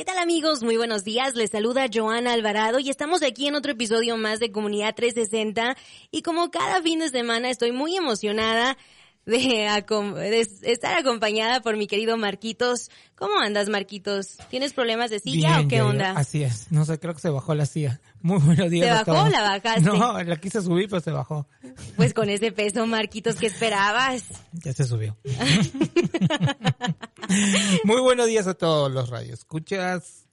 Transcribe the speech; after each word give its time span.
¿Qué 0.00 0.06
tal 0.06 0.16
amigos? 0.16 0.62
Muy 0.62 0.78
buenos 0.78 1.04
días. 1.04 1.34
Les 1.34 1.50
saluda 1.50 1.84
Joana 1.92 2.32
Alvarado 2.32 2.78
y 2.78 2.88
estamos 2.88 3.22
aquí 3.22 3.48
en 3.48 3.54
otro 3.54 3.72
episodio 3.72 4.16
más 4.16 4.40
de 4.40 4.50
Comunidad 4.50 4.94
360 4.94 5.76
y 6.10 6.22
como 6.22 6.50
cada 6.50 6.80
fin 6.80 7.00
de 7.00 7.10
semana 7.10 7.50
estoy 7.50 7.72
muy 7.72 7.98
emocionada 7.98 8.78
de, 9.26 10.40
estar 10.62 10.98
acompañada 10.98 11.60
por 11.60 11.76
mi 11.76 11.86
querido 11.86 12.16
Marquitos. 12.16 12.90
¿Cómo 13.14 13.38
andas, 13.38 13.68
Marquitos? 13.68 14.38
¿Tienes 14.48 14.72
problemas 14.72 15.10
de 15.10 15.20
silla 15.20 15.60
o 15.60 15.68
qué 15.68 15.82
onda? 15.82 16.12
Así 16.12 16.42
es. 16.42 16.72
No 16.72 16.86
sé, 16.86 16.98
creo 16.98 17.12
que 17.12 17.20
se 17.20 17.28
bajó 17.28 17.54
la 17.54 17.66
silla. 17.66 18.00
Muy 18.22 18.38
buenos 18.38 18.70
días. 18.70 18.86
¿Se 18.86 19.12
bajó 19.12 19.26
o 19.26 19.28
la 19.28 19.42
bajaste? 19.42 19.80
No, 19.82 20.22
la 20.22 20.36
quise 20.36 20.62
subir, 20.62 20.88
pero 20.88 21.00
se 21.00 21.10
bajó. 21.10 21.46
Pues 21.96 22.14
con 22.14 22.30
ese 22.30 22.52
peso, 22.52 22.86
Marquitos, 22.86 23.36
¿qué 23.36 23.46
esperabas? 23.46 24.24
Ya 24.52 24.72
se 24.72 24.84
subió. 24.84 25.16
muy 27.84 28.00
buenos 28.00 28.26
días 28.26 28.46
a 28.46 28.54
todos 28.54 28.90
los 28.90 29.08
radios. 29.08 29.40
¿Escuchas? 29.40 30.26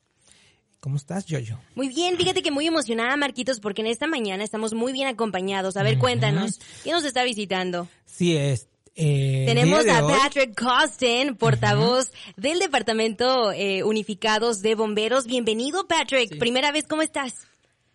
¿Cómo 0.79 0.97
estás, 0.97 1.25
Yoyo? 1.25 1.59
Muy 1.75 1.89
bien, 1.89 2.17
fíjate 2.17 2.41
que 2.41 2.51
muy 2.51 2.67
emocionada, 2.67 3.17
Marquitos, 3.17 3.59
porque 3.59 3.81
en 3.81 3.87
esta 3.87 4.07
mañana 4.07 4.43
estamos 4.43 4.73
muy 4.73 4.93
bien 4.93 5.07
acompañados. 5.07 5.75
A 5.75 5.83
ver, 5.83 5.97
cuéntanos, 5.97 6.59
¿quién 6.83 6.95
nos 6.95 7.03
está 7.03 7.23
visitando? 7.23 7.87
Sí, 8.05 8.37
es 8.37 8.67
eh, 8.99 9.43
Tenemos 9.45 9.87
a 9.87 10.01
Patrick 10.07 10.59
Costin, 10.59 11.35
portavoz 11.35 12.11
del 12.35 12.57
Departamento 12.57 13.51
eh, 13.51 13.83
Unificados 13.83 14.61
de 14.61 14.73
Bomberos. 14.73 15.27
Bienvenido, 15.27 15.87
Patrick. 15.87 16.39
Primera 16.39 16.71
vez, 16.71 16.85
¿cómo 16.87 17.03
estás? 17.03 17.47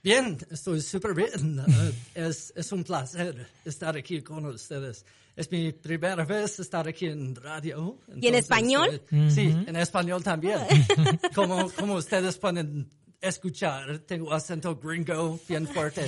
Bien, 0.04 0.38
estoy 0.50 0.80
súper 0.80 1.14
bien. 1.14 1.64
es, 2.14 2.52
es 2.54 2.70
un 2.70 2.84
placer 2.84 3.48
estar 3.64 3.96
aquí 3.96 4.22
con 4.22 4.46
ustedes. 4.46 5.04
Es 5.34 5.50
mi 5.50 5.72
primera 5.72 6.24
vez 6.24 6.60
estar 6.60 6.86
aquí 6.86 7.06
en 7.06 7.34
radio. 7.34 7.98
¿Y 8.14 8.26
en 8.28 8.34
español? 8.34 9.02
Eh, 9.10 9.30
sí, 9.30 9.54
en 9.66 9.76
español 9.76 10.22
también. 10.22 10.58
como, 11.34 11.70
como 11.70 11.94
ustedes 11.94 12.36
pueden 12.36 12.90
escuchar, 13.22 14.00
tengo 14.00 14.32
acento 14.32 14.76
gringo 14.76 15.38
bien 15.48 15.66
fuerte, 15.66 16.02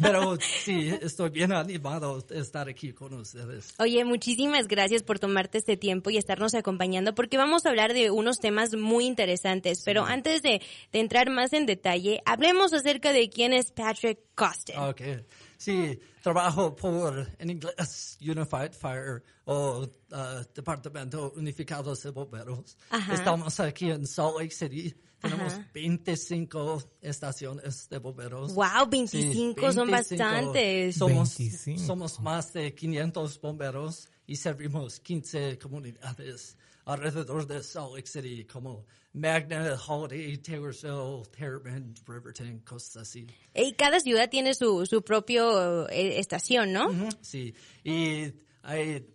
pero 0.00 0.36
sí, 0.62 0.92
estoy 1.00 1.30
bien 1.30 1.50
animado 1.50 2.20
de 2.20 2.40
estar 2.40 2.68
aquí 2.68 2.92
con 2.92 3.14
ustedes. 3.14 3.74
Oye, 3.78 4.04
muchísimas 4.04 4.68
gracias 4.68 5.02
por 5.02 5.18
tomarte 5.18 5.58
este 5.58 5.78
tiempo 5.78 6.10
y 6.10 6.18
estarnos 6.18 6.54
acompañando 6.54 7.14
porque 7.14 7.38
vamos 7.38 7.64
a 7.64 7.70
hablar 7.70 7.94
de 7.94 8.10
unos 8.10 8.38
temas 8.38 8.76
muy 8.76 9.06
interesantes, 9.06 9.82
pero 9.84 10.04
antes 10.04 10.42
de, 10.42 10.60
entrar 10.92 11.30
más 11.30 11.54
en 11.54 11.64
detalle, 11.64 12.20
hablemos 12.26 12.74
acerca 12.74 13.12
de 13.12 13.30
quién 13.30 13.54
es 13.54 13.72
Patrick 13.72 14.20
Costin. 14.34 14.78
Okay. 14.78 15.24
Sí, 15.62 15.96
trabajo 16.20 16.74
por, 16.74 17.28
en 17.38 17.50
inglés, 17.50 18.18
Unified 18.20 18.72
Fire 18.72 19.22
o 19.44 19.82
uh, 19.82 20.44
Departamento 20.52 21.32
Unificado 21.36 21.94
de 21.94 22.10
Bomberos. 22.10 22.76
Estamos 23.12 23.60
aquí 23.60 23.90
en 23.90 24.04
Salt 24.04 24.40
Lake 24.40 24.50
City 24.50 24.92
tenemos 25.22 25.54
25 25.72 26.82
estaciones 27.00 27.88
de 27.88 27.98
bomberos. 27.98 28.54
Wow, 28.54 28.88
25, 28.90 29.72
son 29.72 29.88
bastantes. 29.88 30.96
Somos, 30.96 31.38
somos 31.86 32.20
más 32.20 32.52
de 32.52 32.74
500 32.74 33.40
bomberos 33.40 34.08
y 34.26 34.34
servimos 34.34 34.98
15 34.98 35.58
comunidades 35.60 36.56
alrededor 36.84 37.46
de 37.46 37.62
Salt 37.62 37.94
Lake 37.94 38.06
City 38.06 38.44
como 38.44 38.86
Magna, 39.12 39.76
Holiday, 39.86 40.36
Taylorsville, 40.38 41.24
Terrebonne, 41.30 41.94
Riverton, 42.06 42.60
cosas 42.60 43.02
así. 43.02 43.26
Y 43.54 43.72
cada 43.74 44.00
ciudad 44.00 44.30
tiene 44.30 44.54
su, 44.54 44.86
su 44.86 45.02
propio 45.02 45.88
eh, 45.88 46.18
estación, 46.18 46.72
¿no? 46.72 46.88
sí, 47.20 47.54
y 47.84 48.32
hay 48.62 49.06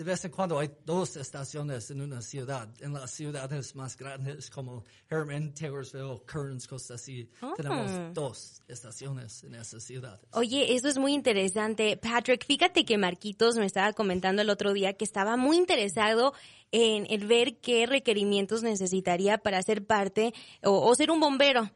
de 0.00 0.04
vez 0.04 0.24
en 0.24 0.30
cuando 0.30 0.58
hay 0.58 0.70
dos 0.86 1.16
estaciones 1.16 1.90
en 1.90 2.00
una 2.00 2.22
ciudad. 2.22 2.70
En 2.80 2.94
las 2.94 3.10
ciudades 3.10 3.76
más 3.76 3.98
grandes 3.98 4.48
como 4.48 4.82
Herman, 5.10 5.52
Taylorsville, 5.52 6.22
Kearns, 6.26 6.66
cosas 6.66 7.02
así, 7.02 7.28
ah. 7.42 7.52
tenemos 7.54 8.14
dos 8.14 8.62
estaciones 8.66 9.44
en 9.44 9.56
esa 9.56 9.78
ciudad. 9.78 10.18
Oye, 10.32 10.74
eso 10.74 10.88
es 10.88 10.96
muy 10.96 11.12
interesante. 11.12 11.98
Patrick, 11.98 12.46
fíjate 12.46 12.86
que 12.86 12.96
Marquitos 12.96 13.56
me 13.56 13.66
estaba 13.66 13.92
comentando 13.92 14.40
el 14.40 14.48
otro 14.48 14.72
día 14.72 14.94
que 14.94 15.04
estaba 15.04 15.36
muy 15.36 15.58
interesado 15.58 16.32
en 16.72 17.06
el 17.10 17.26
ver 17.26 17.56
qué 17.56 17.86
requerimientos 17.86 18.62
necesitaría 18.62 19.38
para 19.38 19.62
ser 19.62 19.84
parte 19.84 20.32
o, 20.62 20.94
ser 20.94 21.10
un 21.10 21.20
bombero. 21.20 21.70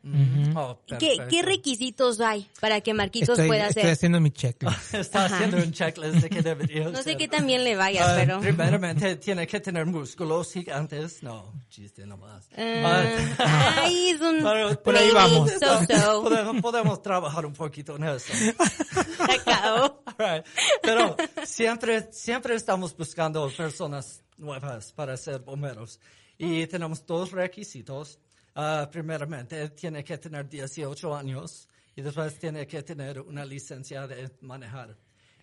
Oh, 0.55 0.79
¿Qué, 0.87 1.43
requisitos 1.43 2.21
hay 2.21 2.49
para 2.61 2.81
que 2.81 2.95
Marquitos 2.95 3.39
pueda 3.41 3.67
hacer? 3.67 3.79
Estoy 3.79 3.91
haciendo 3.91 4.21
mi 4.21 4.31
checklist. 4.31 4.95
Está 4.95 5.27
haciendo 5.27 5.57
un 5.57 5.73
checklist 5.73 6.17
de 6.17 6.31
qué 6.31 6.43
debería 6.43 6.89
No 6.89 7.03
sé 7.03 7.17
qué 7.17 7.29
también 7.29 7.65
le 7.65 7.77
vaya, 7.77 8.05
ah, 8.05 8.15
pero... 8.17 8.41
Primeramente, 8.41 9.17
tiene 9.17 9.47
que 9.47 9.61
tener 9.61 9.87
músculos 9.87 10.53
gigantes. 10.53 11.23
No, 11.23 11.53
chiste 11.69 12.07
nomás. 12.07 12.49
Uh, 12.57 12.87
ay, 13.39 14.11
es 14.11 14.21
un... 14.21 14.43
por 14.83 14.97
ahí 14.97 15.11
vamos. 15.11 15.51
Podemos, 16.63 17.03
trabajar 17.03 17.47
un 17.47 17.53
poquito 17.53 17.97
en 17.97 18.05
eso. 18.05 18.33
Pero 20.83 21.17
siempre, 21.45 22.13
siempre 22.13 22.55
estamos 22.55 22.97
buscando 22.97 23.51
personas 23.51 24.23
nuevas 24.37 24.93
para 24.93 25.17
ser 25.17 25.41
bomberos. 25.41 26.01
Y 26.39 26.67
tenemos 26.67 27.05
dos 27.07 27.33
requisitos. 27.33 28.19
Uh, 28.57 28.89
primeramente, 28.91 29.71
tiene 29.71 30.05
que 30.05 30.19
tener 30.19 30.49
18 30.49 31.15
años 31.15 31.69
y 31.97 32.03
después 32.03 32.39
tiene 32.39 32.67
que 32.67 32.83
tener 32.83 33.21
una 33.21 33.45
licencia 33.45 34.07
de 34.07 34.31
manejar. 34.41 34.97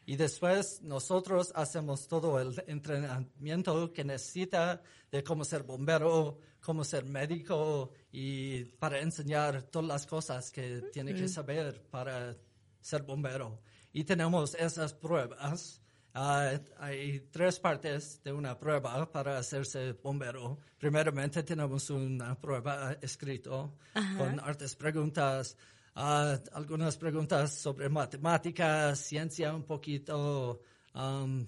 Y 0.06 0.16
después 0.16 0.82
nosotros 0.82 1.52
hacemos 1.56 2.08
todo 2.08 2.40
el 2.40 2.62
entrenamiento 2.68 3.94
que 3.94 4.04
necesita 4.04 4.82
de 5.12 5.24
cómo 5.24 5.46
ser 5.46 5.64
bombero, 5.64 6.40
cómo 6.60 6.84
ser 6.84 7.06
médico 7.06 7.92
y 8.12 8.66
para 8.66 9.00
enseñar 9.00 9.64
todas 9.64 9.88
las 9.88 10.06
cosas 10.06 10.52
que 10.52 10.82
tiene 10.92 11.14
que 11.14 11.28
saber 11.28 11.82
para 11.90 12.36
ser 12.82 13.04
bombero. 13.04 13.62
Y 13.94 14.04
tenemos 14.04 14.56
esas 14.56 14.94
pruebas. 14.94 15.82
Uh, 16.14 16.60
hay 16.78 17.22
tres 17.32 17.58
partes 17.60 18.22
de 18.24 18.34
una 18.34 18.58
prueba 18.60 19.10
para 19.12 19.38
hacerse 19.38 19.94
bombero. 19.94 20.60
Primeramente 20.78 21.42
tenemos 21.44 21.90
una 21.90 22.36
prueba 22.40 22.98
escrito 23.02 23.78
con 24.18 24.40
artes 24.42 24.76
preguntas, 24.76 25.56
uh, 25.96 26.38
algunas 26.54 26.98
preguntas 26.98 27.54
sobre 27.54 27.88
matemáticas, 27.88 29.00
ciencia 29.00 29.56
un 29.56 29.64
poquito, 29.64 30.62
um, 30.94 31.48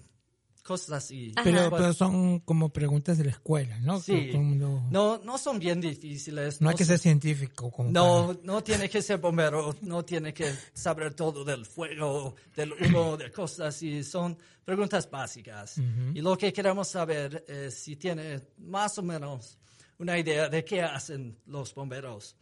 cosas 0.64 1.04
así. 1.04 1.32
Pero, 1.44 1.70
pero, 1.70 1.92
son 1.92 2.40
como 2.40 2.70
preguntas 2.70 3.18
de 3.18 3.24
la 3.24 3.30
escuela, 3.30 3.78
¿no? 3.80 4.00
Sí. 4.00 4.32
No, 4.34 5.20
no 5.22 5.38
son 5.38 5.58
bien 5.58 5.80
difíciles. 5.80 6.60
No, 6.60 6.70
hay 6.70 6.74
que 6.74 6.84
ser 6.84 6.98
científico. 6.98 7.70
Como 7.70 7.90
no, 7.90 8.36
no 8.42 8.64
tiene 8.64 8.88
que 8.88 9.02
ser 9.02 9.18
bombero, 9.18 9.76
no 9.82 10.04
tiene 10.04 10.32
que 10.32 10.52
saber 10.72 11.14
todo 11.14 11.44
del 11.44 11.66
fuego, 11.66 12.34
del 12.56 12.72
humo, 12.72 13.16
de 13.18 13.30
cosas 13.30 13.74
así. 13.74 14.02
Son 14.02 14.36
preguntas 14.64 15.08
básicas. 15.08 15.76
Y 16.14 16.20
lo 16.20 16.36
que 16.36 16.52
queremos 16.52 16.88
saber 16.88 17.44
es 17.46 17.74
si 17.74 17.96
tiene 17.96 18.40
más 18.58 18.98
o 18.98 19.02
menos 19.02 19.58
una 19.98 20.18
idea 20.18 20.48
de 20.48 20.64
qué 20.64 20.82
hacen 20.82 21.36
los 21.46 21.74
bomberos. 21.74 22.36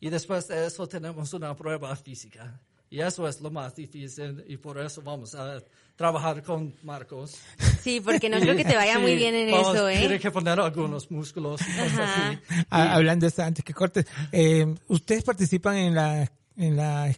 Y 0.00 0.10
después 0.10 0.48
de 0.48 0.66
eso 0.66 0.86
tenemos 0.88 1.32
una 1.34 1.54
prueba 1.54 1.94
física. 1.94 2.60
Y 2.90 3.00
eso 3.00 3.28
es 3.28 3.40
lo 3.40 3.52
más 3.52 3.76
difícil 3.76 4.44
y 4.48 4.56
por 4.56 4.80
eso 4.80 5.00
vamos 5.00 5.36
a 5.36 5.62
trabajar 5.94 6.42
con 6.42 6.74
Marcos. 6.82 7.38
Sí, 7.80 8.00
porque 8.00 8.28
no 8.28 8.38
creo 8.40 8.56
que 8.56 8.64
te 8.64 8.74
vaya 8.74 8.98
muy 8.98 9.14
bien 9.14 9.34
en 9.34 9.50
eso, 9.50 9.88
¿eh? 9.88 9.98
Tiene 9.98 10.18
que 10.18 10.32
poner 10.32 10.58
algunos 10.58 11.08
músculos. 11.08 11.60
Así. 11.60 12.38
Ah, 12.68 12.94
hablando 12.94 13.24
de 13.24 13.28
esto, 13.28 13.42
antes 13.42 13.64
que 13.64 13.72
corte, 13.72 14.04
eh, 14.32 14.66
¿ustedes 14.88 15.22
participan 15.22 15.76
en 15.76 15.94
la, 15.94 16.32
en 16.56 16.76
la 16.76 17.14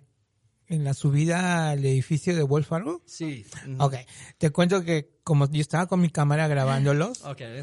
en 0.72 0.84
la 0.84 0.94
subida 0.94 1.70
al 1.70 1.84
edificio 1.84 2.34
de 2.34 2.42
Wolf 2.42 2.68
Fargo? 2.68 3.02
Sí. 3.06 3.44
Ok. 3.78 3.94
Te 4.38 4.50
cuento 4.50 4.82
que 4.82 5.20
como 5.22 5.50
yo 5.50 5.60
estaba 5.60 5.86
con 5.86 6.00
mi 6.00 6.10
cámara 6.10 6.48
grabándolos, 6.48 7.22
okay. 7.24 7.62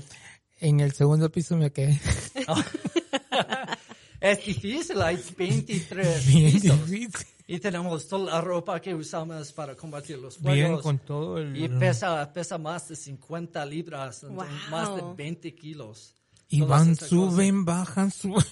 en 0.60 0.80
el 0.80 0.94
segundo 0.94 1.32
piso 1.32 1.58
me 1.58 1.72
quedé. 1.72 2.00
es 4.20 4.46
difícil, 4.46 5.02
hay 5.02 5.20
23 5.38 6.24
pisos. 6.26 6.80
Y 7.52 7.60
tenemos 7.60 8.08
toda 8.08 8.34
la 8.34 8.42
ropa 8.42 8.80
que 8.80 8.94
usamos 8.94 9.52
para 9.54 9.76
combatir 9.76 10.20
los 10.20 10.38
fuegos. 10.38 10.54
Bien, 10.54 10.78
con 10.82 11.00
todo 11.00 11.40
el... 11.40 11.58
Y 11.58 11.68
pesa, 11.68 12.32
pesa 12.32 12.60
más 12.60 12.90
de 12.90 12.96
50 12.96 13.66
libras, 13.66 14.24
más 14.70 14.96
de 14.96 15.02
20 15.18 15.56
kilos. 15.56 16.14
Y 16.48 16.60
todas 16.60 16.86
van, 16.86 16.96
suben, 16.96 17.66
bajan, 17.66 18.12
suben. 18.12 18.44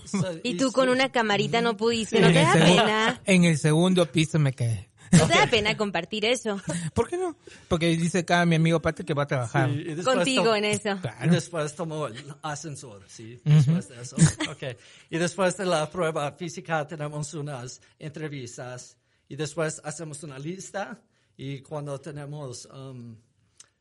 Y 0.42 0.58
tú 0.58 0.72
con 0.72 0.90
una 0.90 1.12
camarita 1.12 1.62
no 1.62 1.78
pudiste, 1.78 2.20
¿no 2.20 2.30
te 2.30 2.42
da 2.42 2.54
pena? 2.54 3.22
en 3.26 3.44
el 3.44 3.60
segundo 3.60 4.12
piso 4.12 4.40
me 4.40 4.54
quedé. 4.54 4.87
¿No 5.12 5.28
te 5.28 5.34
da 5.36 5.48
pena 5.48 5.76
compartir 5.78 6.26
eso 6.26 6.60
¿Por 6.94 7.08
qué 7.08 7.18
no? 7.18 7.36
Porque 7.68 7.88
dice 7.98 8.20
acá 8.20 8.46
mi 8.46 8.56
amigo 8.56 8.82
Patrick 8.82 9.08
que 9.08 9.14
va 9.14 9.24
a 9.24 9.28
trabajar. 9.28 9.70
Y 9.70 9.96
después 9.96 10.16
contigo 10.16 10.56
en 10.56 10.66
eso? 10.66 10.90
Y 10.92 11.00
Claro. 11.00 11.32
después 11.32 11.76
tomó 11.76 12.08
el 12.08 12.34
ascensor, 12.42 13.04
sí, 13.08 13.40
después 13.44 13.88
de 13.90 14.02
eso. 14.02 14.16
Okay. 14.52 14.76
Y 15.10 15.18
después 15.18 15.56
de 15.58 15.66
la 15.66 15.90
prueba 15.90 16.32
física 16.34 16.86
tenemos 16.88 17.34
unas 17.34 17.82
entrevistas 18.00 18.98
y 19.30 19.36
después 19.36 19.82
hacemos 19.84 20.24
una 20.24 20.40
lista 20.40 21.02
y 21.38 21.62
cuando 21.62 22.00
tenemos 22.02 22.66
um, 22.66 23.16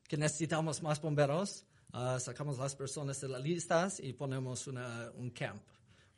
que 0.06 0.16
necesitamos 0.16 0.82
más 0.82 1.00
bomberos, 1.00 1.64
ah, 1.92 2.18
sacamos 2.20 2.58
las 2.58 2.74
personas 2.76 3.20
de 3.20 3.28
las 3.28 3.40
listas 3.42 3.98
y 4.00 4.12
ponemos 4.12 4.66
una, 4.66 5.10
un 5.16 5.30
camp, 5.30 5.62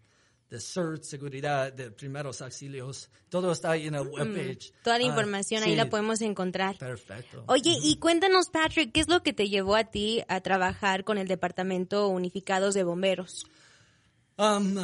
de 0.51 0.61
CERT, 0.61 1.03
seguridad, 1.03 1.73
de 1.73 1.91
primeros 1.91 2.41
auxilios. 2.41 3.11
Todo 3.29 3.51
está 3.53 3.73
ahí 3.73 3.87
en 3.89 3.95
el 3.97 4.07
webpage. 4.07 4.71
Mm, 4.71 4.83
Toda 4.85 4.99
la 4.99 5.05
Ah, 5.05 5.09
información 5.09 5.63
ahí 5.65 5.71
sí, 5.71 5.77
la 5.77 5.89
podemos 5.91 6.21
encontrar. 6.21 6.77
Perfecto. 6.79 7.45
Oye, 7.49 7.77
y 7.83 7.97
cuéntanos, 7.99 8.49
Patrick, 8.51 8.93
¿qué 8.93 9.01
es 9.01 9.09
lo 9.09 9.23
que 9.23 9.33
te 9.33 9.49
llevó 9.49 9.75
a 9.75 9.85
ti 9.85 10.23
a 10.29 10.41
trabajar 10.41 11.03
con 11.05 11.19
el 11.19 11.27
Departamento 11.27 12.09
Unificados 12.09 12.75
de 12.75 12.85
Bomberos? 12.85 13.45
Um, 14.39 14.77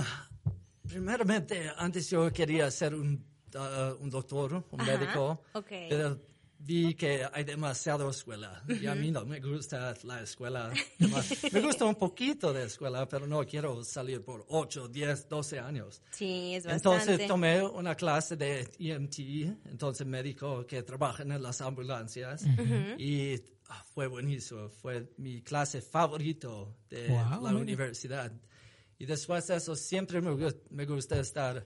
primeramente, 0.88 1.70
antes 1.76 2.08
yo 2.11 2.32
quería 2.32 2.70
ser 2.70 2.94
un, 2.94 3.25
uh, 3.55 4.03
un 4.03 4.11
doctor, 4.11 4.65
un 4.70 4.81
Ajá, 4.81 4.99
médico, 4.99 5.43
ok. 5.53 5.69
pero 5.88 6.20
vi 6.64 6.94
que 6.94 7.26
hay 7.32 7.44
demasiada 7.44 8.09
escuela 8.09 8.62
y 8.69 8.87
a 8.87 8.94
mí 8.94 9.11
no 9.11 9.25
me 9.25 9.41
gusta 9.41 9.94
la 10.05 10.23
escuela. 10.23 10.73
Me 11.53 11.61
gusta 11.61 11.85
un 11.85 11.97
poquito 11.97 12.53
de 12.53 12.64
escuela, 12.64 13.09
pero 13.09 13.26
no 13.26 13.44
quiero 13.44 13.82
salir 13.85 14.23
por 14.23 14.44
8, 14.49 14.88
10, 14.88 15.29
12 15.29 15.59
años. 15.59 16.03
Sí, 16.12 16.55
es 16.55 16.64
bastante. 16.64 17.03
Entonces 17.03 17.29
tomé 17.29 17.62
una 17.62 17.94
clase 17.94 18.37
de 18.37 18.69
EMT, 18.79 19.19
entonces 19.70 20.06
médico 20.06 20.67
que 20.67 20.82
trabaja 20.82 21.23
en 21.23 21.43
las 21.43 21.61
ambulancias 21.61 22.44
y 22.99 23.35
ah, 23.69 23.85
fue 23.93 24.06
buenísimo, 24.06 24.69
fue 24.69 25.12
mi 25.19 25.43
clase 25.43 25.82
favorito 25.82 26.76
de 26.88 27.08
Wow, 27.08 27.43
la 27.43 27.58
universidad. 27.58 28.32
Y 28.99 29.06
después 29.06 29.47
de 29.49 29.56
eso 29.56 29.75
siempre 29.75 30.20
me, 30.20 30.37
me 30.70 30.87
gusta 30.87 31.19
estar 31.19 31.65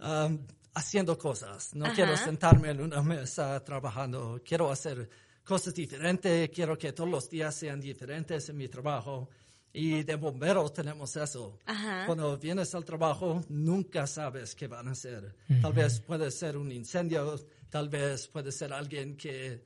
um, 0.00 0.38
haciendo 0.76 1.16
cosas. 1.16 1.74
No 1.74 1.86
Ajá. 1.86 1.94
quiero 1.94 2.16
sentarme 2.16 2.70
en 2.70 2.82
una 2.82 3.02
mesa 3.02 3.58
trabajando, 3.64 4.40
quiero 4.44 4.70
hacer 4.70 5.08
cosas 5.42 5.74
diferentes, 5.74 6.50
quiero 6.50 6.76
que 6.76 6.92
todos 6.92 7.08
los 7.08 7.30
días 7.30 7.54
sean 7.54 7.80
diferentes 7.80 8.48
en 8.50 8.56
mi 8.58 8.68
trabajo. 8.68 9.28
Y 9.72 10.04
de 10.04 10.16
bomberos 10.16 10.72
tenemos 10.72 11.14
eso. 11.16 11.58
Ajá. 11.66 12.06
Cuando 12.06 12.38
vienes 12.38 12.74
al 12.74 12.84
trabajo, 12.84 13.42
nunca 13.48 14.06
sabes 14.06 14.54
qué 14.54 14.68
van 14.68 14.88
a 14.88 14.92
hacer. 14.92 15.34
Tal 15.60 15.72
vez 15.72 16.00
puede 16.00 16.30
ser 16.30 16.56
un 16.56 16.72
incendio, 16.72 17.38
tal 17.68 17.88
vez 17.90 18.26
puede 18.28 18.52
ser 18.52 18.72
alguien 18.72 19.16
que, 19.16 19.62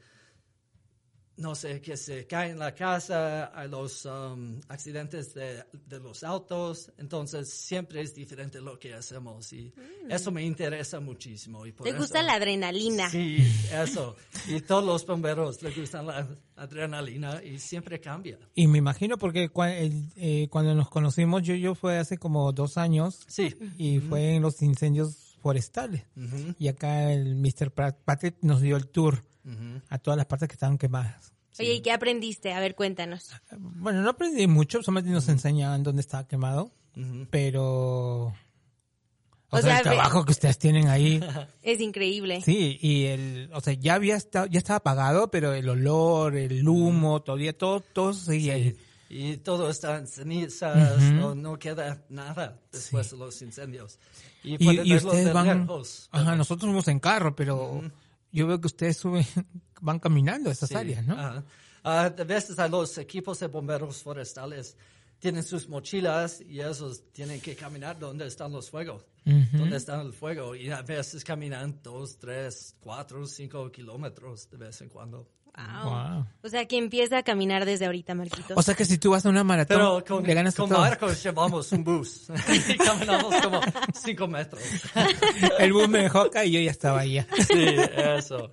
no 1.40 1.54
sé, 1.54 1.81
que 1.81 1.96
se 1.96 2.26
cae 2.26 2.50
en 2.50 2.58
la 2.58 2.75
casa, 2.75 3.50
hay 3.58 3.69
los 3.69 4.04
um, 4.04 4.60
accidentes 4.69 5.32
de, 5.34 5.64
de 5.87 5.98
los 5.98 6.22
autos, 6.22 6.92
entonces 6.98 7.48
siempre 7.50 8.02
es 8.02 8.14
diferente 8.14 8.60
lo 8.60 8.78
que 8.78 8.92
hacemos 8.94 9.52
y 9.54 9.72
eso 10.08 10.31
me 10.31 10.44
interesa 10.44 11.00
muchísimo. 11.00 11.64
Y 11.64 11.72
por 11.72 11.84
¿Te 11.84 11.90
eso- 11.90 11.98
gusta 11.98 12.22
la 12.22 12.34
adrenalina? 12.34 13.08
Sí, 13.10 13.38
eso. 13.72 14.16
Y 14.48 14.60
todos 14.60 14.84
los 14.84 15.06
bomberos 15.06 15.62
les 15.62 15.75
gustan 15.76 16.06
la 16.06 16.28
adrenalina 16.56 17.43
y 17.43 17.58
siempre 17.58 18.00
cambia. 18.00 18.38
Y 18.54 18.66
me 18.66 18.78
imagino 18.78 19.16
porque 19.19 19.50
cua- 19.50 19.75
el- 19.76 20.08
eh, 20.16 20.48
cuando 20.50 20.75
nos 20.75 20.90
conocimos, 20.90 21.43
yo, 21.43 21.54
yo 21.54 21.75
fue 21.75 21.98
hace 21.98 22.19
como 22.19 22.52
dos 22.52 22.76
años 22.76 23.20
Sí. 23.28 23.54
y 23.78 23.98
fue 24.00 24.34
en 24.36 24.43
los 24.43 24.60
incendios 24.62 25.36
forestales. 25.43 26.04
Y 26.58 26.69
acá 26.69 27.12
el 27.12 27.34
Mr. 27.36 27.70
Pat- 27.72 27.98
Patrick 28.04 28.36
nos 28.43 28.60
dio 28.60 28.76
el 28.76 28.88
tour 28.88 29.22
a 29.88 29.98
todas 29.98 30.16
las 30.16 30.26
partes 30.26 30.48
que 30.48 30.54
estaban 30.54 30.78
quemadas. 30.78 31.32
Oye, 31.58 31.75
¿y 31.75 31.81
qué 31.82 31.92
aprendiste? 31.92 32.52
A 32.52 32.60
ver, 32.60 32.75
cuéntanos. 32.75 33.31
Bueno, 33.58 34.02
no 34.02 34.10
aprendí 34.10 34.46
mucho, 34.46 34.82
solamente 34.82 35.10
nos 35.10 35.28
enseñaban 35.28 35.82
dónde 35.82 36.00
estaba 36.00 36.26
quemado, 36.26 36.70
pero... 37.31 38.32
O, 39.52 39.56
O 39.56 39.60
sea, 39.60 39.62
sea, 39.62 39.76
el 39.78 39.82
trabajo 39.82 40.25
que 40.25 40.31
ustedes 40.31 40.58
tienen 40.58 40.87
ahí, 40.87 41.20
Es 41.62 41.81
increíble. 41.81 42.40
sí, 42.40 42.78
y 42.81 43.06
el, 43.06 43.50
o 43.52 43.60
sea, 43.60 43.72
ya 43.72 43.94
había 43.94 44.14
estado, 44.14 44.46
ya 44.46 44.58
estaba 44.58 44.76
apagado, 44.76 45.28
pero 45.32 45.52
el 45.52 45.69
olor, 45.69 46.36
el 46.36 46.66
humo, 46.69 47.20
todavía 47.22 47.52
todo, 47.58 47.81
todo 47.81 48.12
seguía 48.12 48.54
ahí. 48.54 48.76
Y 49.08 49.38
todo 49.38 49.69
está 49.69 49.96
en 49.98 50.06
cenizas, 50.06 51.02
no, 51.02 51.34
no 51.34 51.58
queda 51.58 52.04
nada 52.10 52.60
después 52.70 53.10
de 53.10 53.16
los 53.16 53.43
incendios. 53.43 53.98
Y, 54.44 54.54
Y, 54.64 54.88
y 54.88 54.94
ustedes 54.94 55.25
de 55.26 55.32
van, 55.32 55.69
ajá, 56.12 56.36
nosotros 56.36 56.66
fuimos 56.66 56.86
en 56.86 57.00
carro, 57.00 57.34
pero 57.34 57.82
yo 58.32 58.47
veo 58.47 58.61
que 58.61 58.67
ustedes 58.67 58.97
suben, 58.97 59.25
van 59.81 59.99
caminando 59.99 60.50
a 60.50 60.53
esas 60.53 60.69
Sí, 60.69 60.75
áreas, 60.75 61.06
¿no? 61.06 61.44
Ah, 61.82 62.11
de 62.11 62.25
veces 62.25 62.59
a 62.59 62.69
los 62.69 62.99
equipos 62.99 63.38
de 63.41 63.47
bomberos 63.47 64.03
forestales 64.03 64.77
tienen 65.19 65.43
sus 65.43 65.69
mochilas 65.69 66.41
y 66.41 66.61
esos 66.61 67.12
tienen 67.12 67.41
que 67.41 67.55
caminar 67.55 67.99
donde 67.99 68.27
están 68.27 68.53
los 68.53 68.71
fuegos, 68.71 69.05
donde 69.25 69.77
está 69.77 70.00
el 70.00 70.12
fuego. 70.12 70.55
Y 70.55 70.71
a 70.71 70.82
veces 70.82 71.23
caminan 71.25 71.81
dos, 71.82 72.19
tres, 72.19 72.75
cuatro, 72.81 73.27
cinco 73.27 73.71
kilómetros 73.71 74.50
de 74.50 74.56
vez 74.56 74.81
en 74.81 74.88
cuando. 74.88 75.29
Wow. 75.82 75.90
Wow. 75.90 76.26
O 76.42 76.48
sea, 76.48 76.66
que 76.66 76.78
empieza 76.78 77.18
a 77.18 77.22
caminar 77.22 77.66
desde 77.66 77.86
ahorita, 77.86 78.14
Marquitos. 78.14 78.56
O 78.56 78.62
sea 78.62 78.74
que 78.74 78.84
si 78.84 78.96
tú 78.96 79.10
vas 79.10 79.26
a 79.26 79.28
una 79.28 79.44
maratón, 79.44 79.76
Pero 79.76 80.04
con, 80.04 80.26
le 80.26 80.34
ganas 80.34 80.54
con 80.54 80.68
todos. 80.68 80.81
Marcos 80.81 81.22
llevamos 81.22 81.70
un 81.72 81.84
bus 81.84 82.29
y 82.69 82.76
caminamos 82.79 83.34
como 83.43 83.60
cinco 83.94 84.26
metros. 84.26 84.62
El 85.58 85.72
bus 85.72 85.88
me 85.88 86.02
dejó 86.02 86.20
acá 86.20 86.44
y 86.44 86.52
yo 86.52 86.60
ya 86.60 86.70
estaba 86.70 87.00
allá. 87.00 87.26
Sí, 87.46 87.67
eso. 87.96 88.52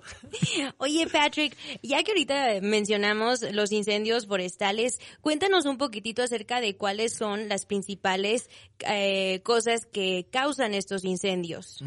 Oye, 0.77 1.07
Patrick, 1.07 1.55
ya 1.81 2.03
que 2.03 2.11
ahorita 2.11 2.61
mencionamos 2.61 3.41
los 3.53 3.71
incendios 3.71 4.27
forestales, 4.27 4.99
cuéntanos 5.21 5.65
un 5.65 5.77
poquitito 5.77 6.23
acerca 6.23 6.59
de 6.59 6.75
cuáles 6.75 7.13
son 7.13 7.47
las 7.47 7.65
principales 7.65 8.49
eh, 8.79 9.41
cosas 9.43 9.85
que 9.85 10.27
causan 10.31 10.73
estos 10.73 11.05
incendios. 11.05 11.81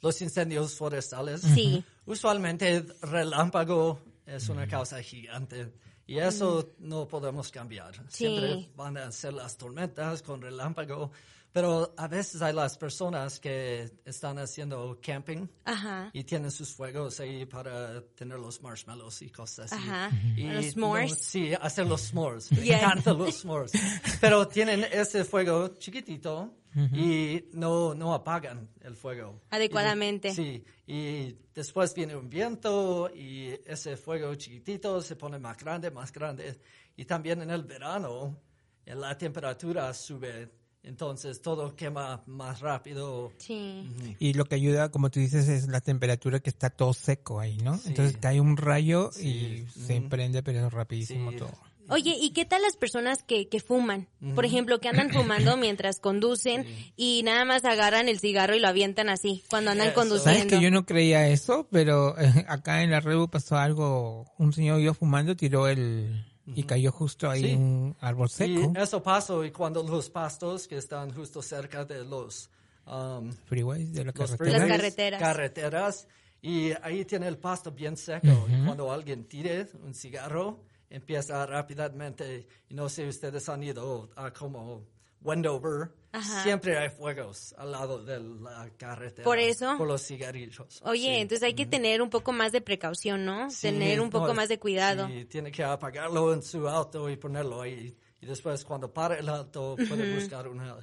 Los 0.00 0.22
incendios 0.22 0.74
forestales. 0.74 1.40
Sí. 1.40 1.84
Usualmente 2.06 2.76
el 2.76 2.94
relámpago 3.02 4.00
es 4.34 4.48
una 4.48 4.66
causa 4.66 5.02
gigante 5.02 5.72
y 6.06 6.18
eso 6.18 6.74
no 6.78 7.06
podemos 7.06 7.50
cambiar. 7.50 7.94
Sí. 8.08 8.26
Siempre 8.26 8.68
van 8.76 8.96
a 8.96 9.10
ser 9.12 9.34
las 9.34 9.56
tormentas 9.56 10.22
con 10.22 10.40
relámpago, 10.40 11.12
pero 11.52 11.92
a 11.96 12.06
veces 12.08 12.40
hay 12.42 12.52
las 12.52 12.76
personas 12.78 13.40
que 13.40 13.90
están 14.04 14.38
haciendo 14.38 14.98
camping 15.02 15.46
Ajá. 15.64 16.10
y 16.12 16.24
tienen 16.24 16.50
sus 16.50 16.72
fuegos 16.72 17.18
ahí 17.20 17.44
para 17.46 18.00
tener 18.14 18.38
los 18.38 18.62
marshmallows 18.62 19.22
y 19.22 19.30
cosas 19.30 19.72
así. 19.72 19.82
Ajá. 19.82 20.10
Y 20.36 20.44
Los 20.48 20.64
no- 20.64 20.72
s'mores. 20.72 21.18
sí, 21.20 21.52
hacer 21.60 21.86
los 21.86 22.02
s'mores. 22.02 22.50
Me 22.52 22.62
Yeah. 22.62 22.78
encantan 22.78 23.18
los 23.18 23.34
s'mores. 23.40 23.72
Pero 24.20 24.46
tienen 24.46 24.84
ese 24.92 25.24
fuego 25.24 25.68
chiquitito 25.78 26.54
y 26.92 27.46
no, 27.54 27.94
no 27.94 28.14
apagan 28.14 28.68
el 28.82 28.94
fuego. 28.94 29.40
Adecuadamente. 29.50 30.28
Y- 30.28 30.34
sí, 30.34 30.64
y 30.86 31.36
después 31.52 31.92
viene 31.94 32.14
un 32.14 32.30
viento 32.30 33.10
y 33.12 33.48
ese 33.66 33.96
fuego 33.96 34.32
chiquitito 34.36 35.00
se 35.02 35.16
pone 35.16 35.38
más 35.40 35.56
grande, 35.58 35.90
más 35.90 36.12
grande. 36.12 36.60
Y 36.96 37.04
también 37.06 37.42
en 37.42 37.50
el 37.50 37.64
verano 37.64 38.38
eh, 38.86 38.94
la 38.94 39.18
temperatura 39.18 39.92
sube, 39.92 40.48
entonces 40.82 41.42
todo 41.42 41.76
quema 41.76 42.22
más 42.26 42.60
rápido. 42.60 43.32
Sí. 43.38 43.88
Y 44.18 44.32
lo 44.34 44.44
que 44.46 44.54
ayuda, 44.56 44.90
como 44.90 45.10
tú 45.10 45.20
dices, 45.20 45.48
es 45.48 45.68
la 45.68 45.80
temperatura 45.80 46.40
que 46.40 46.50
está 46.50 46.70
todo 46.70 46.92
seco 46.94 47.40
ahí, 47.40 47.56
¿no? 47.58 47.78
Entonces 47.86 48.16
cae 48.20 48.40
un 48.40 48.56
rayo 48.56 49.10
y 49.20 49.64
se 49.68 50.00
prende, 50.02 50.42
pero 50.42 50.68
rapidísimo 50.70 51.30
Sí. 51.32 51.36
todo. 51.38 51.50
Oye, 51.92 52.14
¿y 52.20 52.30
qué 52.30 52.44
tal 52.44 52.62
las 52.62 52.76
personas 52.76 53.24
que, 53.24 53.48
que 53.48 53.58
fuman? 53.58 54.06
Por 54.36 54.44
ejemplo, 54.44 54.78
que 54.78 54.88
andan 54.88 55.10
fumando 55.10 55.56
mientras 55.56 55.98
conducen 55.98 56.64
y 56.96 57.22
nada 57.24 57.44
más 57.44 57.64
agarran 57.64 58.08
el 58.08 58.20
cigarro 58.20 58.54
y 58.54 58.60
lo 58.60 58.68
avientan 58.68 59.08
así 59.08 59.42
cuando 59.50 59.72
andan 59.72 59.88
Eso. 59.88 59.96
conduciendo. 59.96 60.38
¿Sabes 60.40 60.46
que 60.46 60.62
yo 60.62 60.70
no 60.70 60.86
creía 60.86 61.26
eso? 61.28 61.66
Pero 61.72 62.14
acá 62.48 62.84
en 62.84 62.92
la 62.92 63.00
Rebu 63.00 63.28
pasó 63.28 63.56
algo, 63.56 64.24
un 64.38 64.52
señor 64.52 64.80
iba 64.80 64.94
fumando, 64.94 65.34
tiró 65.34 65.66
el, 65.66 66.24
y 66.54 66.62
cayó 66.64 66.90
justo 66.92 67.28
ahí 67.30 67.42
Sí. 67.42 67.54
un 67.54 67.96
árbol 68.00 68.28
seco, 68.28 68.72
Y 68.76 68.80
eso 68.80 69.02
pasó 69.02 69.44
y 69.44 69.50
cuando 69.50 69.82
los 69.82 70.10
pastos 70.10 70.66
que 70.68 70.76
están 70.76 71.12
justo 71.14 71.42
cerca 71.42 71.84
de 71.84 72.04
los, 72.04 72.50
um, 72.86 73.30
freeways 73.46 73.92
de 73.92 74.04
la 74.04 74.12
carretera. 74.12 74.36
freeways, 74.50 74.68
carreteras. 74.72 75.20
carreteras, 75.20 76.08
y 76.42 76.70
ahí 76.82 77.04
tiene 77.04 77.28
el 77.28 77.36
pasto 77.38 77.70
bien 77.70 77.96
seco. 77.96 78.46
Y 78.48 78.64
cuando 78.64 78.90
alguien 78.90 79.24
tire 79.24 79.68
un 79.82 79.92
cigarro, 79.94 80.60
empieza 80.88 81.44
rápidamente, 81.46 82.46
y 82.68 82.74
no 82.74 82.88
sé, 82.88 83.06
ustedes 83.06 83.48
han 83.48 83.62
ido 83.62 84.10
a 84.16 84.32
como 84.32 84.84
Wendover, 85.22 85.90
Ajá. 86.12 86.42
siempre 86.42 86.78
hay 86.78 86.88
fuegos 86.88 87.54
al 87.58 87.72
lado 87.72 88.02
de 88.04 88.18
la 88.20 88.70
carretera. 88.76 89.24
¿Por 89.24 89.38
eso? 89.38 89.74
Por 89.76 89.86
los 89.86 90.02
cigarrillos. 90.02 90.80
Oye, 90.84 91.02
Sí. 91.02 91.08
entonces 91.20 91.42
hay 91.44 91.54
que 91.54 91.66
tener 91.66 92.02
un 92.02 92.10
poco 92.10 92.32
más 92.32 92.52
de 92.52 92.60
precaución, 92.60 93.24
¿no? 93.24 93.50
Sí, 93.50 93.62
tener 93.62 94.00
un 94.00 94.10
poco 94.10 94.28
no, 94.28 94.34
más 94.34 94.48
de 94.48 94.58
cuidado. 94.58 95.06
Sí, 95.08 95.24
tiene 95.26 95.50
que 95.52 95.62
apagarlo 95.62 96.32
en 96.32 96.42
su 96.42 96.68
auto 96.68 97.08
y 97.10 97.16
ponerlo 97.16 97.60
ahí. 97.62 97.96
Y 98.22 98.26
después 98.26 98.64
cuando 98.64 98.92
para 98.92 99.16
el 99.18 99.28
auto 99.28 99.76
puede 99.88 100.14
buscar 100.14 100.48
una, 100.48 100.76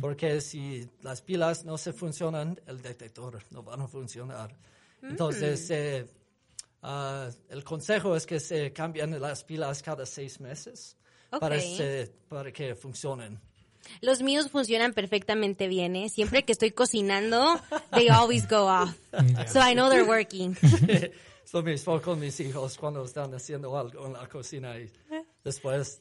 porque 0.00 0.40
si 0.40 0.88
las 1.02 1.20
pilas 1.22 1.64
no 1.64 1.76
se 1.78 1.92
funcionan, 1.92 2.58
el 2.66 2.80
detector 2.82 3.42
no 3.50 3.62
van 3.62 3.80
a 3.82 3.88
funcionar. 3.88 4.54
Entonces, 5.02 5.68
Mm. 5.68 5.72
eh, 5.74 6.06
ah, 6.82 7.28
el 7.50 7.64
consejo 7.64 8.14
es 8.16 8.26
que 8.26 8.40
se 8.40 8.72
cambian 8.72 9.18
las 9.20 9.44
pilas 9.44 9.82
cada 9.82 10.04
seis 10.06 10.40
meses 10.40 10.96
para, 11.40 11.56
Ok. 11.56 11.62
se- 11.62 12.12
para 12.28 12.52
que 12.52 12.74
funcionen. 12.74 13.40
Los 14.00 14.22
míos 14.22 14.48
funcionan 14.50 14.92
perfectamente 14.92 15.66
bien, 15.66 15.96
¿eh? 15.96 16.08
Siempre 16.08 16.44
que 16.44 16.52
estoy 16.52 16.70
cocinando, 16.70 17.60
they 17.92 18.08
always 18.08 18.48
go 18.48 18.66
off. 18.68 18.94
So 19.48 19.58
I 19.60 19.74
know 19.74 19.88
they're 19.90 20.04
working. 20.08 20.56
lo 21.52 21.62
mismo 21.62 22.00
con 22.00 22.18
mis 22.20 22.38
hijos 22.40 22.78
cuando 22.78 23.04
están 23.04 23.34
haciendo 23.34 23.76
algo 23.76 24.06
en 24.06 24.12
la 24.14 24.26
cocina 24.28 24.78
y 24.78 24.90
después 25.44 26.00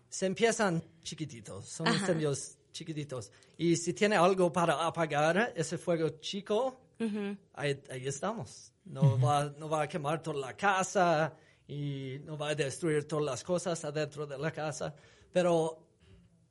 se 0.09 0.27
empiezan 0.27 0.83
chiquititos, 1.03 1.69
son 1.69 1.87
incendios 1.87 2.59
chiquititos. 2.73 3.31
Y 3.57 3.77
si 3.77 3.95
tiene 3.95 4.17
algo 4.17 4.53
para 4.53 4.85
apagar 4.85 5.53
ese 5.55 5.79
fuego 5.79 6.09
chico, 6.21 6.81
ahí, 7.55 7.81
ahí 7.91 8.09
estamos. 8.09 8.73
No, 8.85 9.19
va, 9.21 9.45
no 9.57 9.69
va 9.69 9.83
a 9.83 9.89
quemar 9.89 10.21
toda 10.21 10.39
la 10.39 10.57
casa 10.57 11.33
y 11.69 12.19
no 12.25 12.37
va 12.37 12.49
a 12.49 12.55
destruir 12.55 13.07
todas 13.07 13.25
las 13.25 13.45
cosas 13.45 13.85
adentro 13.85 14.27
de 14.27 14.37
la 14.37 14.51
casa, 14.51 14.95
pero 15.33 15.87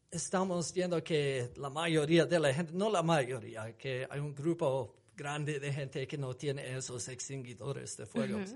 estamos 0.09 0.73
viendo 0.73 1.03
que 1.03 1.51
la 1.57 1.69
mayoría 1.69 2.25
de 2.25 2.39
la 2.39 2.53
gente, 2.53 2.71
no 2.73 2.89
la 2.89 3.03
mayoría, 3.03 3.75
que 3.77 4.07
hay 4.09 4.19
un 4.19 4.33
grupo 4.33 4.95
grande 5.15 5.59
de 5.59 5.71
gente 5.71 6.07
que 6.07 6.17
no 6.17 6.33
tiene 6.35 6.75
esos 6.75 7.07
extinguidores 7.07 7.97
de 7.97 8.05
fuegos. 8.05 8.55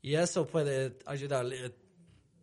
Y 0.00 0.14
eso 0.14 0.46
puede 0.46 0.98
ayudarle 1.06 1.74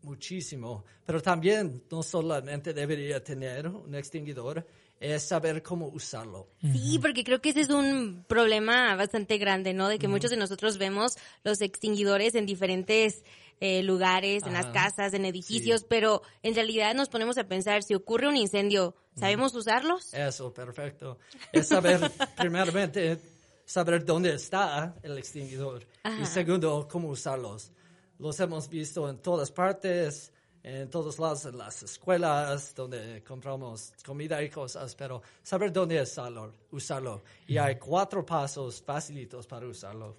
muchísimo. 0.02 0.86
Pero 1.06 1.22
también 1.22 1.84
no 1.90 2.04
solamente 2.04 2.74
debería 2.74 3.24
tener 3.24 3.68
un 3.68 3.96
extinguidor, 3.96 4.66
es 5.00 5.24
saber 5.24 5.62
cómo 5.62 5.88
usarlo. 5.88 6.48
Sí, 6.62 7.00
porque 7.00 7.24
creo 7.24 7.42
que 7.42 7.50
ese 7.50 7.62
es 7.62 7.70
un 7.70 8.24
problema 8.28 8.96
bastante 8.96 9.38
grande, 9.38 9.74
¿no? 9.74 9.90
De 9.90 10.00
que 10.00 10.08
muchos 10.08 10.32
de 10.32 10.38
nosotros 10.38 10.78
vemos 10.78 11.18
los 11.44 11.62
extinguidores 11.62 12.36
en 12.36 12.46
diferentes 12.46 13.24
eh, 13.60 13.84
lugares, 13.84 14.44
en 14.44 14.54
las 14.54 14.68
casas, 14.68 15.14
en 15.14 15.26
edificios, 15.26 15.86
pero 15.88 16.22
en 16.44 16.56
realidad 16.56 16.94
nos 16.94 17.10
ponemos 17.10 17.38
a 17.38 17.48
pensar, 17.48 17.84
si 17.84 17.94
ocurre 17.94 18.28
un 18.28 18.38
incendio, 18.38 18.96
¿sabemos 19.16 19.54
usarlos? 19.54 20.14
Eso, 20.14 20.54
perfecto. 20.54 21.20
Es 21.52 21.68
saber, 21.68 22.00
primeramente, 22.38 23.18
saber 23.66 24.06
dónde 24.06 24.34
está 24.34 24.96
el 25.04 25.18
extinguidor. 25.18 25.86
Ajá. 26.04 26.22
Y 26.22 26.26
segundo, 26.26 26.88
cómo 26.90 27.10
usarlos. 27.10 27.72
Los 28.20 28.40
hemos 28.40 28.70
visto 28.70 29.10
en 29.10 29.18
todas 29.18 29.52
partes, 29.52 30.32
en 30.64 30.90
todos 30.90 31.20
lados, 31.20 31.46
en 31.46 31.58
las 31.58 31.84
escuelas, 31.84 32.74
donde 32.74 33.24
compramos 33.24 33.94
comida 34.06 34.42
y 34.42 34.50
cosas, 34.50 34.96
pero 34.96 35.22
saber 35.44 35.72
dónde 35.72 36.02
usarlo. 36.02 36.54
usarlo. 36.72 37.24
Y 37.46 37.58
hay 37.58 37.76
cuatro 37.76 38.26
pasos 38.26 38.82
facilitos 38.82 39.46
para 39.46 39.68
usarlo. 39.68 40.16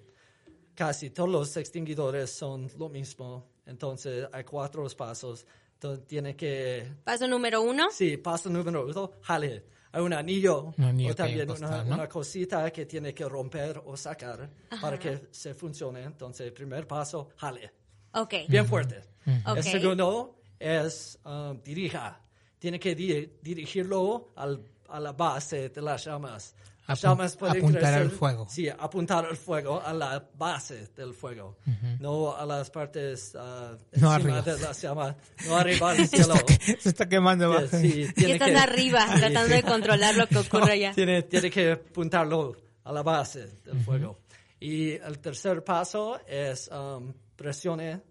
Casi 0.75 1.09
todos 1.09 1.29
los 1.29 1.57
extinguidores 1.57 2.29
son 2.29 2.69
lo 2.77 2.87
mismo, 2.87 3.43
entonces 3.65 4.27
hay 4.31 4.43
cuatro 4.43 4.87
pasos. 4.95 5.45
Entonces 5.77 6.07
tiene 6.07 6.35
que 6.35 6.91
Paso 7.03 7.27
número 7.27 7.61
uno. 7.61 7.89
Sí, 7.91 8.17
paso 8.17 8.49
número 8.49 8.87
uno, 8.87 9.11
jale. 9.21 9.63
Hay 9.91 10.01
un 10.01 10.11
anillo, 10.13 10.73
Un 10.77 10.83
anillo 10.85 11.11
o 11.11 11.15
también 11.15 11.43
una, 11.49 11.53
acostar, 11.55 11.85
¿no? 11.85 11.93
una 11.95 12.09
cosita 12.09 12.71
que 12.71 12.85
tiene 12.87 13.13
que 13.13 13.25
romper 13.29 13.81
o 13.85 13.95
sacar 13.95 14.49
para 14.81 14.97
que 14.97 15.27
se 15.31 15.53
funcione. 15.53 16.03
Entonces, 16.03 16.51
primer 16.51 16.87
paso, 16.87 17.29
jale. 17.37 17.71
Ok. 18.13 18.33
Bien 18.49 18.65
fuerte. 18.65 19.01
El 19.25 19.63
segundo 19.63 20.39
es 20.59 21.19
um, 21.25 21.61
dirija. 21.63 22.21
Tiene 22.57 22.79
que 22.79 22.95
di- 22.95 23.33
dirigirlo 23.41 24.31
al, 24.35 24.59
a 24.89 24.99
la 24.99 25.13
base 25.13 25.69
de 25.69 25.81
las 25.81 26.03
llamas. 26.05 26.55
Llamas 26.95 27.35
pueden 27.35 27.57
apuntar 27.57 27.81
crecer- 27.81 28.01
al 28.01 28.11
fuego. 28.11 28.47
Sí, 28.49 28.69
apuntar 28.69 29.25
al 29.25 29.35
fuego, 29.37 29.81
a 29.83 29.93
la 29.93 30.29
base 30.37 30.87
del 30.95 31.13
fuego, 31.13 31.57
no 31.99 32.35
a 32.35 32.45
las 32.45 32.69
partes 32.69 33.35
ah, 33.37 33.75
No 33.93 34.13
encima 34.15 34.37
arriba. 34.37 34.41
de 34.41 34.59
las 34.61 34.81
llamas, 34.81 35.15
no 35.45 35.57
arriba 35.57 35.95
Se 35.95 36.07
cielo. 36.07 36.33
está, 36.35 36.45
que- 36.57 36.77
se 36.79 36.89
está 36.89 37.09
quemando 37.09 37.59
Sí, 37.67 37.77
sí, 37.91 38.01
Y 38.09 38.13
tiene 38.13 38.33
estás 38.33 38.49
que- 38.49 38.57
arriba 38.57 39.05
sí, 39.13 39.19
tratando 39.19 39.53
de 39.55 39.63
controlar 39.63 40.15
lo 40.15 40.27
que 40.27 40.37
ocurre 40.37 40.71
allá. 40.73 40.93
tiene, 40.93 41.23
tiene 41.23 41.49
que 41.51 41.71
apuntarlo 41.73 42.55
a 42.83 42.91
la 42.93 43.03
base 43.03 43.47
del 43.65 43.79
fuego. 43.81 44.19
Y 44.59 44.91
el 44.93 45.19
tercer 45.19 45.63
paso 45.63 46.19
es 46.25 46.69
um, 46.69 47.13
presione 47.35 48.01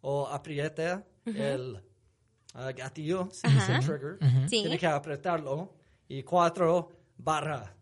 o 0.00 0.26
apriete 0.26 0.98
el 1.26 1.80
ah, 2.54 2.72
gatillo, 2.72 3.28
se 3.30 3.46
dice 3.46 3.78
trigger. 3.80 4.18
Sí. 4.48 4.62
Tiene 4.62 4.78
que 4.78 4.86
apretarlo. 4.86 5.74
Y 6.08 6.22
cuatro, 6.24 6.90
barra 7.18 7.72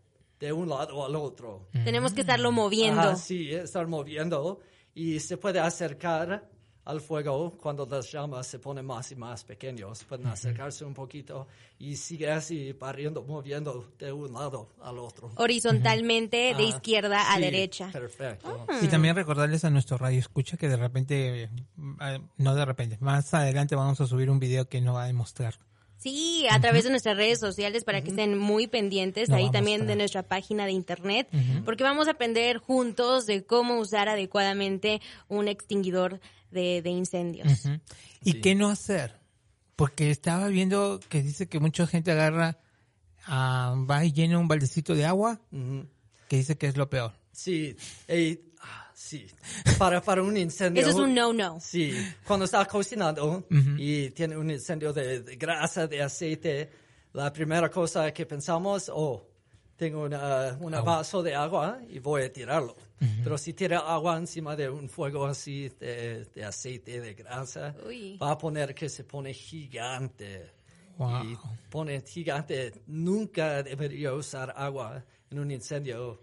de 0.41 0.51
un 0.51 0.67
lado 0.67 1.05
al 1.05 1.15
otro. 1.15 1.67
Tenemos 1.71 2.13
que 2.13 2.21
estarlo 2.21 2.51
moviendo. 2.51 2.99
Ajá, 2.99 3.15
sí, 3.15 3.53
estar 3.53 3.85
moviendo. 3.87 4.59
Y 4.95 5.19
se 5.19 5.37
puede 5.37 5.59
acercar 5.59 6.49
al 6.83 6.99
fuego 6.99 7.55
cuando 7.61 7.85
las 7.85 8.11
llamas 8.11 8.47
se 8.47 8.57
ponen 8.57 8.83
más 8.83 9.11
y 9.11 9.15
más 9.15 9.43
pequeños. 9.43 10.03
Pueden 10.03 10.25
acercarse 10.25 10.83
un 10.83 10.95
poquito 10.95 11.47
y 11.77 11.95
sigue 11.95 12.31
así 12.31 12.73
barriendo, 12.73 13.21
moviendo 13.23 13.93
de 13.99 14.11
un 14.11 14.33
lado 14.33 14.73
al 14.81 14.97
otro. 14.97 15.31
Horizontalmente, 15.35 16.55
de 16.57 16.63
izquierda 16.63 17.31
a 17.31 17.35
Sí, 17.35 17.41
derecha. 17.41 17.89
Perfecto. 17.91 18.65
Y 18.81 18.87
también 18.87 19.15
recordarles 19.15 19.63
a 19.63 19.69
nuestro 19.69 19.99
radio 19.99 20.17
escucha 20.17 20.57
que 20.57 20.67
de 20.67 20.77
repente, 20.77 21.43
eh, 21.43 21.49
no 22.37 22.55
de 22.55 22.65
repente, 22.65 22.97
más 22.99 23.31
adelante 23.35 23.75
vamos 23.75 24.01
a 24.01 24.07
subir 24.07 24.31
un 24.31 24.39
video 24.39 24.67
que 24.67 24.81
nos 24.81 24.95
va 24.95 25.03
a 25.03 25.07
demostrar. 25.07 25.59
Sí, 26.01 26.47
a 26.49 26.59
través 26.59 26.83
de 26.83 26.89
nuestras 26.89 27.15
redes 27.15 27.39
sociales 27.39 27.83
para 27.83 28.01
que 28.01 28.09
estén 28.09 28.35
muy 28.35 28.65
pendientes, 28.65 29.29
ahí 29.29 29.51
también 29.51 29.85
de 29.85 29.95
nuestra 29.95 30.23
página 30.23 30.65
de 30.65 30.71
internet, 30.71 31.27
porque 31.63 31.83
vamos 31.83 32.07
a 32.07 32.11
aprender 32.11 32.57
juntos 32.57 33.27
de 33.27 33.43
cómo 33.43 33.77
usar 33.77 34.09
adecuadamente 34.09 34.99
un 35.27 35.47
extinguidor 35.47 36.19
de, 36.49 36.81
de 36.81 36.89
incendios. 36.89 37.47
¿Y 38.23 38.41
qué 38.41 38.55
no 38.55 38.69
hacer? 38.69 39.19
Porque 39.75 40.09
estaba 40.09 40.47
viendo 40.47 40.99
que 41.07 41.21
dice 41.21 41.47
que 41.47 41.59
mucha 41.59 41.85
gente 41.85 42.11
agarra, 42.11 42.57
ah, 43.27 43.75
va 43.87 44.03
y 44.03 44.11
llena 44.11 44.39
un 44.39 44.47
baldecito 44.47 44.95
de 44.95 45.05
agua, 45.05 45.39
que 46.27 46.37
dice 46.37 46.57
que 46.57 46.65
es 46.65 46.77
lo 46.77 46.89
peor. 46.89 47.13
Sí, 47.31 47.75
y, 48.09 48.33
ah, 48.33 48.50
sí. 49.01 49.27
Para, 49.77 50.01
para 50.01 50.21
un 50.21 50.37
incendio. 50.37 50.81
Eso 50.81 50.91
es 50.91 50.95
un 50.95 51.13
no-no. 51.13 51.59
Sí, 51.59 51.93
cuando 52.25 52.45
está 52.45 52.65
cocinando 52.65 53.45
y 53.77 54.11
tiene 54.11 54.37
un 54.37 54.49
incendio 54.51 54.93
de, 54.93 55.21
de 55.21 55.35
grasa, 55.35 55.87
de 55.87 56.01
aceite, 56.01 56.69
la 57.13 57.33
primera 57.33 57.69
cosa 57.69 58.13
que 58.13 58.25
pensamos, 58.25 58.91
oh, 58.93 59.27
tengo 59.75 60.03
una, 60.03 60.55
un 60.59 60.71
vaso 60.71 61.23
de 61.23 61.33
agua 61.33 61.79
y 61.89 61.99
voy 61.99 62.23
a 62.23 62.31
tirarlo. 62.31 62.75
Pero 63.23 63.35
si 63.35 63.53
tira 63.53 63.79
agua 63.79 64.15
encima 64.15 64.55
de 64.55 64.69
un 64.69 64.87
fuego 64.87 65.25
así 65.25 65.69
de, 65.79 66.25
de 66.25 66.45
aceite, 66.45 67.01
de 67.01 67.15
grasa, 67.15 67.73
Uy. 67.87 68.15
va 68.21 68.31
a 68.31 68.37
poner 68.37 68.75
que 68.75 68.87
se 68.89 69.03
pone 69.03 69.33
gigante. 69.33 70.51
Wow. 70.99 71.23
Y 71.23 71.37
pone 71.71 72.01
gigante. 72.01 72.71
Nunca 72.85 73.63
debería 73.63 74.13
usar 74.13 74.53
agua 74.55 75.03
en 75.31 75.39
un 75.39 75.49
incendio 75.49 76.21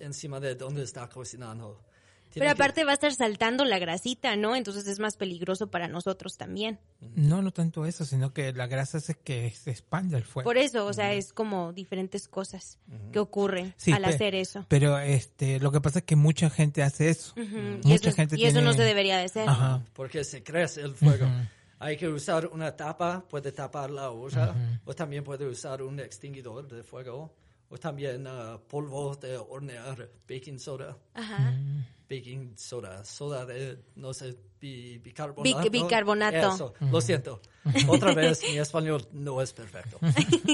encima 0.00 0.40
de 0.40 0.56
donde 0.56 0.82
está 0.82 1.08
cocinando. 1.08 1.84
Tiene 2.32 2.46
Pero 2.46 2.56
que- 2.56 2.62
aparte 2.62 2.84
va 2.84 2.90
a 2.92 2.94
estar 2.94 3.12
saltando 3.14 3.64
la 3.64 3.78
grasita, 3.78 4.34
¿no? 4.36 4.56
Entonces 4.56 4.86
es 4.86 4.98
más 4.98 5.16
peligroso 5.16 5.70
para 5.70 5.86
nosotros 5.86 6.36
también. 6.38 6.80
No, 7.14 7.42
no 7.42 7.52
tanto 7.52 7.84
eso, 7.86 8.04
sino 8.04 8.32
que 8.32 8.52
la 8.52 8.66
grasa 8.66 8.98
hace 8.98 9.14
que 9.14 9.50
se 9.50 9.70
expanda 9.70 10.16
el 10.16 10.24
fuego. 10.24 10.48
Por 10.48 10.56
eso, 10.56 10.86
o 10.86 10.92
sea, 10.92 11.12
es 11.12 11.32
como 11.32 11.72
diferentes 11.72 12.28
cosas 12.28 12.78
que 13.12 13.18
ocurren 13.18 13.74
Sí, 13.76 13.92
al 13.92 14.04
hacer 14.06 14.34
eso. 14.34 14.64
Pero 14.68 14.98
este, 14.98 15.60
lo 15.60 15.70
que 15.70 15.80
pasa 15.80 15.98
es 16.00 16.04
que 16.06 16.16
mucha 16.16 16.48
gente 16.50 16.82
hace 16.82 17.10
eso. 17.10 17.32
Ujú, 17.36 17.56
Y 17.84 17.88
Mucha 17.88 18.08
eso, 18.08 18.16
gente 18.16 18.36
y 18.38 18.44
eso 18.46 18.62
no 18.62 18.70
tiene- 18.70 18.76
se 18.84 18.88
debería 18.88 19.18
de 19.18 19.24
hacer. 19.24 19.48
Ajá. 19.48 19.82
porque 19.92 20.24
se 20.24 20.42
crece 20.42 20.80
el 20.80 20.94
fuego. 20.94 21.26
Hay 21.78 21.96
que 21.96 22.06
usar 22.08 22.46
una 22.46 22.76
tapa, 22.76 23.24
puede 23.28 23.50
tapar 23.50 23.90
la 23.90 24.10
olla, 24.10 24.54
o 24.84 24.94
también 24.94 25.24
puede 25.24 25.46
usar 25.46 25.82
un 25.82 25.98
extinguidor 26.00 26.68
de 26.68 26.82
fuego, 26.84 27.34
o 27.72 27.78
también 27.78 28.26
ah, 28.26 28.58
polvo 28.68 29.16
de 29.16 29.36
hornear, 29.38 30.10
baking 30.28 30.58
soda, 30.58 30.96
Ajá. 31.14 31.54
baking 32.08 32.56
soda, 32.56 33.02
soda 33.04 33.46
de, 33.46 33.78
no 33.96 34.12
sé, 34.12 34.36
bi- 34.60 34.98
bicarbonato. 34.98 35.58
Bic- 35.70 35.70
bicarbonato. 35.70 36.54
Eso, 36.54 36.74
lo 36.90 37.00
siento. 37.00 37.40
Otra 37.88 38.12
vez, 38.12 38.42
mi 38.50 38.58
español 38.58 39.08
no 39.12 39.40
es 39.40 39.52
perfecto. 39.54 39.98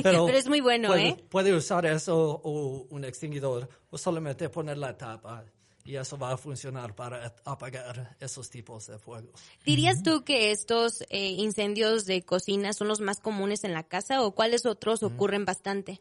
Pero, 0.02 0.26
Pero 0.26 0.38
es 0.38 0.48
muy 0.48 0.60
bueno, 0.60 0.88
puede, 0.88 1.08
¿eh? 1.08 1.24
Puede 1.28 1.52
usar 1.54 1.86
eso 1.86 2.40
o 2.44 2.86
un 2.90 3.04
extinguidor, 3.04 3.68
o 3.90 3.98
solamente 3.98 4.48
poner 4.48 4.78
la 4.78 4.96
tapa. 4.96 5.44
Y 5.84 5.96
eso 5.96 6.18
va 6.18 6.32
a 6.32 6.36
funcionar 6.36 6.94
para 6.94 7.34
apagar 7.46 8.14
esos 8.20 8.50
tipos 8.50 8.86
de 8.88 8.98
fuegos. 8.98 9.40
¿Dirías 9.64 10.02
tú 10.02 10.22
que 10.22 10.50
estos 10.50 11.00
eh, 11.08 11.28
incendios 11.30 12.04
de 12.04 12.22
cocina 12.22 12.74
son 12.74 12.88
los 12.88 13.00
más 13.00 13.20
comunes 13.20 13.64
en 13.64 13.72
la 13.72 13.84
casa 13.84 14.22
o 14.22 14.34
cuáles 14.34 14.66
otros 14.66 15.02
ocurren 15.02 15.46
bastante? 15.46 15.98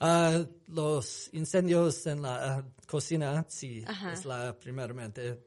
Ah, 0.00 0.44
los 0.68 1.30
incendios 1.32 2.06
en 2.06 2.22
la 2.22 2.56
ah, 2.58 2.64
cocina, 2.86 3.44
sí, 3.48 3.82
Ajá. 3.86 4.12
es 4.12 4.24
la 4.24 4.54
primeramente. 4.58 5.42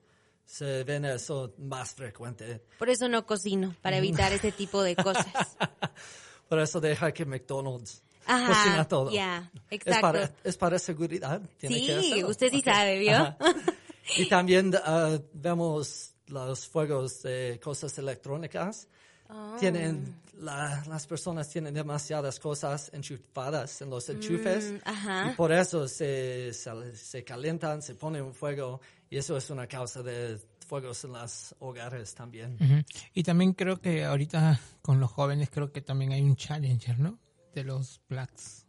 Se 0.45 0.83
ven 0.83 1.05
eso 1.05 1.53
más 1.59 1.93
frecuente. 1.93 2.63
Por 2.79 2.89
eso 2.89 3.07
no 3.07 3.25
cocino, 3.25 3.75
para 3.81 3.97
evitar 4.01 4.31
ese 4.33 4.51
tipo 4.51 4.81
de 4.81 4.95
cosas. 4.95 5.25
Por 6.49 6.59
eso 6.59 6.81
deja 6.81 7.11
que 7.11 7.25
McDonald's 7.25 8.01
Ajá, 8.25 8.47
cocina 8.47 8.87
todo. 8.87 9.11
ya, 9.11 9.51
Es 9.69 9.75
exacto. 9.81 10.01
para, 10.01 10.31
es 10.43 10.57
para 10.57 10.79
seguridad. 10.79 11.39
tiene 11.59 11.75
Sí, 11.77 12.13
que 12.15 12.25
usted 12.25 12.49
sí 12.49 12.57
Ok. 12.59 12.65
sabe, 12.65 12.99
¿vio? 12.99 13.15
Ajá. 13.15 13.37
Y 14.17 14.27
también 14.27 14.73
ah, 14.83 15.19
vemos 15.33 16.15
los 16.25 16.67
fuegos 16.67 17.21
de 17.21 17.59
cosas 17.63 17.95
electrónicas. 17.99 18.87
Oh. 19.29 19.55
Tienen, 19.59 20.15
la- 20.39 20.83
las 20.87 21.05
personas 21.05 21.47
tienen 21.49 21.73
demasiadas 21.73 22.39
cosas 22.39 22.89
enchufadas 22.93 23.81
en 23.81 23.89
los 23.91 24.09
enchufes. 24.09 24.71
Mm, 24.71 24.75
ajá. 24.85 25.31
Y 25.31 25.35
por 25.35 25.51
eso 25.51 25.87
se, 25.87 26.51
se, 26.53 26.95
se 26.95 27.23
calientan, 27.23 27.81
se 27.81 27.93
pone 27.95 28.21
un 28.21 28.33
fuego. 28.33 28.81
Y 29.11 29.17
eso 29.17 29.37
es 29.37 29.49
una 29.49 29.67
causa 29.67 30.01
de 30.03 30.39
fuegos 30.67 31.03
en 31.03 31.13
los 31.13 31.55
hogares 31.59 32.13
también. 32.15 32.55
Ujú. 32.59 32.83
Y 33.13 33.23
también 33.23 33.53
creo 33.53 33.79
que 33.81 34.03
ahorita 34.05 34.59
con 34.81 34.99
los 34.99 35.11
jóvenes 35.11 35.49
creo 35.51 35.71
que 35.71 35.81
también 35.81 36.11
hay 36.11 36.21
un 36.21 36.35
challenger, 36.35 36.99
¿no? 36.99 37.19
De 37.53 37.63
los 37.63 38.01
blacks. 38.07 38.65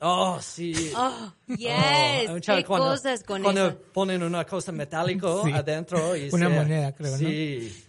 Oh, 0.00 0.38
sí. 0.40 0.92
Oh, 0.96 1.32
yes, 1.48 2.28
Oh, 2.30 2.34
qué 2.40 2.64
cuando- 2.64 2.88
cosas 2.90 3.22
con 3.24 3.42
cuando 3.42 3.68
eso. 3.68 3.78
ponen 3.92 4.22
una 4.22 4.44
cosa 4.44 4.70
metálico 4.72 5.42
Sí. 5.44 5.52
adentro 5.52 6.16
y 6.16 6.28
Una 6.32 6.48
se- 6.48 6.54
moneda, 6.54 6.92
creo, 6.92 7.12
¿no? 7.12 7.18
Sí. 7.18 7.84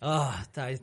Ah, 0.00 0.44
hay 0.56 0.80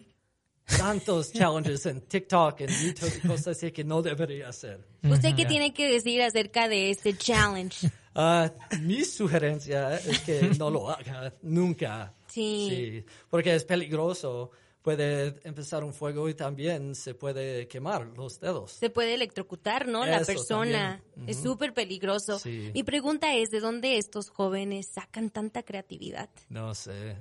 tantos 0.77 1.31
challenges 1.31 1.85
en 1.85 2.01
TikTok, 2.01 2.61
en 2.61 2.69
YouTube 2.69 3.13
y 3.23 3.27
cosas 3.27 3.57
así 3.57 3.71
que 3.71 3.83
no 3.83 4.01
debería 4.01 4.49
hacer. 4.49 4.85
¿Usted 5.03 5.35
qué 5.35 5.45
tiene 5.45 5.73
que 5.73 5.91
decir 5.91 6.21
acerca 6.21 6.67
de 6.67 6.91
este 6.91 7.15
challenge? 7.17 7.89
Ah, 8.15 8.51
mi 8.81 9.03
sugerencia 9.03 9.95
es 9.95 10.19
que 10.21 10.51
no 10.57 10.69
lo 10.69 10.89
haga 10.89 11.33
nunca. 11.41 12.13
Sí. 12.27 13.03
porque 13.29 13.55
es 13.55 13.63
peligroso. 13.63 14.51
Puede 14.81 15.35
empezar 15.43 15.83
un 15.83 15.93
fuego 15.93 16.29
y 16.29 16.33
también 16.33 16.95
se 16.95 17.13
puede 17.13 17.67
quemar 17.67 18.07
los 18.15 18.39
dedos. 18.39 18.71
Se 18.71 18.89
puede 18.89 19.13
electrocutar, 19.13 19.87
¿no? 19.87 20.05
La 20.05 20.21
persona. 20.21 21.01
también. 21.13 21.29
Es 21.29 21.43
súper 21.43 21.73
peligroso. 21.73 22.39
Sí. 22.39 22.71
Mi 22.73 22.83
pregunta 22.83 23.35
es, 23.35 23.49
¿de 23.49 23.59
dónde 23.59 23.97
estos 23.97 24.29
jóvenes 24.29 24.87
sacan 24.87 25.31
tanta 25.31 25.63
creatividad? 25.63 26.29
No 26.47 26.73
sé. 26.73 27.17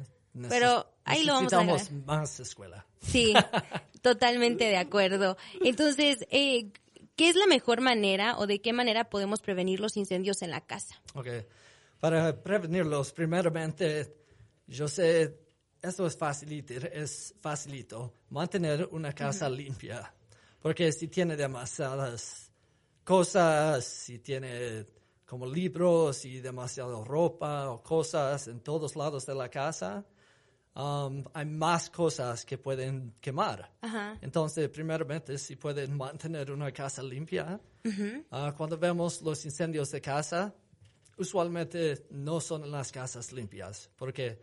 Pero 0.48 0.86
ahí 1.04 1.24
lo 1.24 1.34
vamos 1.34 1.52
a 1.52 1.60
agarrar. 1.60 1.92
más 2.06 2.40
escuela. 2.40 2.86
Sí, 3.00 3.32
totalmente 4.02 4.64
de 4.64 4.76
acuerdo. 4.76 5.36
Entonces, 5.62 6.26
eh, 6.30 6.70
¿qué 7.16 7.28
es 7.28 7.36
la 7.36 7.46
mejor 7.46 7.80
manera 7.80 8.38
o 8.38 8.46
de 8.46 8.60
qué 8.60 8.72
manera 8.72 9.08
podemos 9.08 9.40
prevenir 9.40 9.80
los 9.80 9.96
incendios 9.96 10.42
en 10.42 10.50
la 10.50 10.60
casa? 10.60 11.00
Ok. 11.14 11.28
Para 12.00 12.40
prevenirlos, 12.42 13.12
primeramente, 13.12 14.14
yo 14.66 14.86
sé, 14.86 15.36
esto 15.82 16.06
es 16.06 16.16
facilito, 16.16 16.74
es 16.74 17.34
facilito, 17.40 18.12
mantener 18.30 18.88
una 18.92 19.12
casa 19.12 19.48
limpia. 19.50 20.14
Porque 20.60 20.92
si 20.92 21.08
tiene 21.08 21.36
demasiadas 21.36 22.52
cosas, 23.04 23.84
si 23.84 24.18
tiene 24.18 24.86
como 25.24 25.46
libros 25.46 26.24
y 26.24 26.40
demasiada 26.40 27.04
ropa 27.04 27.70
o 27.70 27.82
cosas 27.82 28.48
en 28.48 28.60
todos 28.60 28.96
lados 28.96 29.26
de 29.26 29.34
la 29.34 29.48
casa, 29.48 30.04
um, 30.78 31.24
hay 31.34 31.44
más 31.46 31.90
cosas 31.90 32.44
que 32.44 32.56
pueden 32.56 33.14
quemar. 33.20 33.70
Ajá. 33.80 34.16
Entonces, 34.22 34.68
primeramente, 34.68 35.36
si 35.36 35.56
pueden 35.56 35.96
mantener 35.96 36.50
una 36.52 36.70
casa 36.72 37.02
limpia, 37.02 37.60
ah, 38.30 38.54
cuando 38.56 38.78
vemos 38.78 39.20
los 39.22 39.44
incendios 39.44 39.90
de 39.90 40.00
casa, 40.00 40.54
usualmente 41.16 42.06
no 42.10 42.40
son 42.40 42.70
las 42.70 42.92
casas 42.92 43.32
limpias, 43.32 43.90
porque 43.96 44.40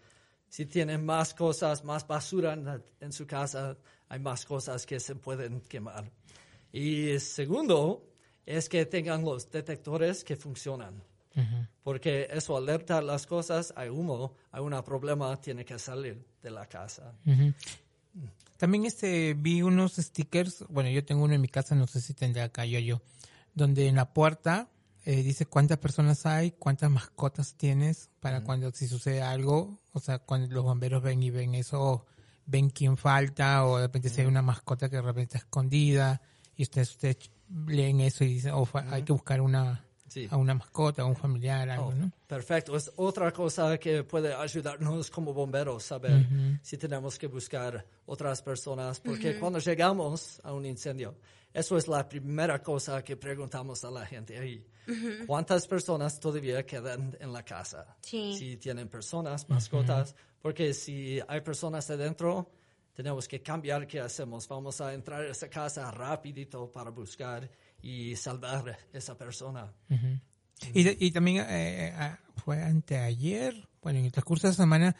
si 0.50 0.66
tienen 0.66 1.06
más 1.06 1.34
cosas, 1.34 1.84
más 1.84 2.06
basura 2.06 2.54
en, 2.54 2.84
en 3.00 3.14
su 3.14 3.26
casa, 3.26 3.78
hay 4.10 4.20
más 4.20 4.46
cosas 4.46 4.86
que 4.86 5.00
se 5.00 5.16
pueden 5.16 5.62
quemar. 5.62 6.12
Y 6.72 7.18
segundo, 7.20 8.12
es 8.46 8.68
que 8.68 8.86
tengan 8.86 9.24
los 9.24 9.50
detectores 9.50 10.24
que 10.24 10.36
funcionan. 10.36 11.02
Porque 11.84 12.28
eso 12.32 12.56
alerta 12.56 13.02
las 13.02 13.28
cosas, 13.28 13.74
hay 13.76 13.90
humo, 13.90 14.34
hay 14.52 14.62
un 14.62 14.82
problema, 14.84 15.40
tiene 15.42 15.66
que 15.66 15.78
salir 15.78 16.26
de 16.42 16.52
la 16.52 16.66
casa. 16.68 17.14
También 18.58 18.86
este 18.86 19.34
vi 19.34 19.62
unos 19.62 19.96
stickers, 19.96 20.64
bueno, 20.70 20.90
yo 20.90 21.04
tengo 21.04 21.24
uno 21.24 21.34
en 21.34 21.42
mi 21.42 21.50
casa, 21.50 21.76
no 21.76 21.88
sé 21.88 22.00
si 22.00 22.14
tendré 22.14 22.42
acá 22.42 22.66
yo 22.66 22.80
yo, 22.80 23.02
donde 23.54 23.88
en 23.88 23.96
la 23.96 24.14
puerta 24.14 24.70
eh, 25.04 25.22
dice 25.24 25.46
cuántas 25.46 25.78
personas 25.78 26.26
hay, 26.26 26.52
cuántas 26.52 26.90
mascotas 26.90 27.56
tienes 27.56 28.10
para 28.22 28.42
cuando 28.42 28.72
si 28.72 28.88
sucede 28.88 29.22
algo, 29.22 29.80
o 29.92 30.00
sea, 30.00 30.20
cuando 30.20 30.54
los 30.54 30.64
bomberos 30.64 31.04
ven 31.04 31.22
y 31.22 31.30
ven 31.30 31.54
eso, 31.54 32.06
ven 32.46 32.70
quién 32.70 32.98
falta 32.98 33.66
o 33.66 33.78
de 33.78 33.84
repente 33.84 34.10
si 34.10 34.22
hay 34.22 34.28
una 34.28 34.42
mascota 34.42 34.90
que 34.90 34.96
de 34.96 35.02
repente 35.02 35.38
está 35.38 35.38
escondida 35.40 36.22
y 36.56 36.64
ustedes 36.64 36.92
ustedes 36.92 37.18
leen 37.68 38.00
eso 38.00 38.24
y 38.24 38.30
dicen, 38.30 38.54
oh, 38.56 38.68
hay 38.90 39.04
que 39.04 39.14
buscar 39.14 39.42
una 39.42 39.85
Sí. 40.08 40.28
a 40.30 40.38
una 40.38 40.54
mascota, 40.54 41.02
a 41.02 41.06
un 41.06 41.16
familiar, 41.16 41.70
algo, 41.70 41.88
Oh, 41.88 41.94
¿no? 41.94 42.12
Perfecto. 42.28 42.76
Es 42.76 42.92
otra 42.96 43.32
cosa 43.32 43.78
que 43.78 44.04
puede 44.04 44.34
ayudarnos 44.34 45.10
como 45.10 45.34
bomberos, 45.34 45.84
saber 45.84 46.28
si 46.62 46.78
tenemos 46.78 47.18
que 47.18 47.28
buscar 47.28 47.86
otras 48.06 48.42
personas, 48.42 49.00
porque 49.00 49.38
cuando 49.40 49.60
llegamos 49.60 50.40
a 50.44 50.54
un 50.54 50.66
incendio, 50.66 51.16
eso 51.54 51.78
es 51.78 51.88
la 51.88 52.08
primera 52.08 52.62
cosa 52.62 53.04
que 53.04 53.16
preguntamos 53.18 53.84
a 53.84 53.90
la 53.92 54.06
gente 54.06 54.38
ahí. 54.38 54.66
¿Cuántas 55.26 55.66
personas 55.68 56.20
todavía 56.20 56.64
quedan 56.66 57.18
en 57.20 57.34
la 57.34 57.44
casa? 57.44 57.98
Sí. 58.02 58.36
Si 58.38 58.58
tienen 58.58 58.88
personas, 58.88 59.50
mascotas, 59.50 60.16
porque 60.42 60.74
si 60.74 61.20
hay 61.28 61.42
personas 61.42 61.90
adentro, 61.90 62.52
tenemos 62.94 63.28
que 63.28 63.42
cambiar 63.42 63.88
qué 63.88 64.00
hacemos. 64.00 64.48
Vamos 64.48 64.80
a 64.82 64.94
entrar 64.94 65.22
a 65.24 65.30
esa 65.30 65.50
casa 65.50 65.90
rapidito 65.92 66.72
para 66.72 66.92
buscar 66.92 67.50
y 67.86 68.16
salvar 68.16 68.70
a 68.70 68.98
esa 68.98 69.16
persona. 69.16 69.72
Y, 70.74 70.84
de- 70.84 70.98
y 71.00 71.12
también 71.12 71.46
eh, 71.48 71.94
ah, 71.96 72.18
fue 72.44 72.64
anteayer, 72.64 73.54
bueno, 73.84 74.00
en 74.00 74.06
el 74.06 74.12
transcurso 74.12 74.48
de 74.48 74.54
la 74.54 74.58
semana, 74.58 74.96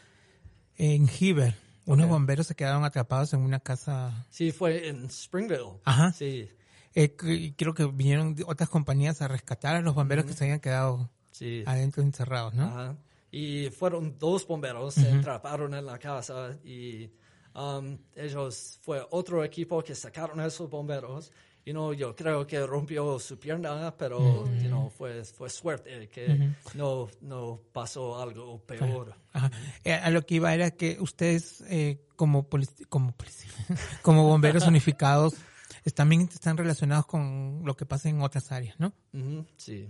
en 0.76 1.08
Heber, 1.08 1.54
unos 1.86 2.04
Ok. 2.06 2.10
bomberos 2.12 2.46
se 2.46 2.54
quedaron 2.54 2.84
atrapados 2.84 3.32
en 3.32 3.40
una 3.40 3.58
casa. 3.60 4.26
Sí, 4.30 4.52
fue 4.52 4.88
en 4.88 5.06
Springville. 5.10 5.80
Ajá. 5.84 6.12
Sí, 6.12 6.48
Eh, 6.94 7.14
y 7.24 7.52
creo 7.52 7.74
que 7.74 7.86
vinieron 7.86 8.36
otras 8.46 8.68
compañías 8.70 9.20
a 9.20 9.28
rescatar 9.28 9.74
a 9.76 9.80
los 9.80 9.94
bomberos 9.94 10.24
que 10.24 10.32
se 10.32 10.44
habían 10.44 10.60
quedado 10.60 11.10
sí. 11.32 11.62
adentro 11.66 12.02
encerrados, 12.02 12.54
¿no? 12.54 12.64
Ajá. 12.66 12.96
Y 13.32 13.68
fueron 13.70 14.16
dos 14.18 14.46
bomberos, 14.46 14.94
se 14.94 15.10
atraparon 15.12 15.74
en 15.74 15.84
la 15.84 15.98
casa 15.98 16.56
y 16.64 17.10
um, 17.54 17.98
ellos, 18.14 18.78
fue 18.82 19.04
otro 19.10 19.44
equipo 19.44 19.82
que 19.82 19.94
sacaron 19.94 20.38
a 20.40 20.46
esos 20.46 20.70
bomberos. 20.70 21.32
Y 21.66 21.72
no, 21.72 21.92
yo 21.92 22.14
creo 22.14 22.46
que 22.46 22.64
rompió 22.64 23.18
su 23.18 23.38
pierna, 23.40 23.92
pero 23.98 24.44
you 24.62 24.68
know, 24.68 24.88
fue, 24.88 25.24
fue 25.24 25.50
suerte 25.50 26.08
que 26.08 26.52
no, 26.74 27.08
no 27.22 27.60
pasó 27.72 28.20
algo 28.22 28.58
peor. 28.64 29.14
Ajá. 29.32 29.50
Eh, 29.82 29.92
a 29.92 30.08
lo 30.10 30.24
que 30.24 30.36
iba 30.36 30.54
era 30.54 30.70
que 30.70 30.96
ustedes, 31.00 31.62
eh, 31.68 32.06
como, 32.14 32.48
polic- 32.48 32.86
como, 32.88 33.10
policía- 33.16 33.50
como 34.02 34.22
bomberos 34.28 34.64
unificados, 34.68 35.34
también 35.94 36.22
están 36.32 36.56
relacionados 36.56 37.04
con 37.06 37.62
lo 37.64 37.74
que 37.76 37.84
pasa 37.84 38.08
en 38.08 38.20
otras 38.22 38.52
áreas, 38.52 38.76
¿no? 38.78 38.92
Sí. 39.56 39.88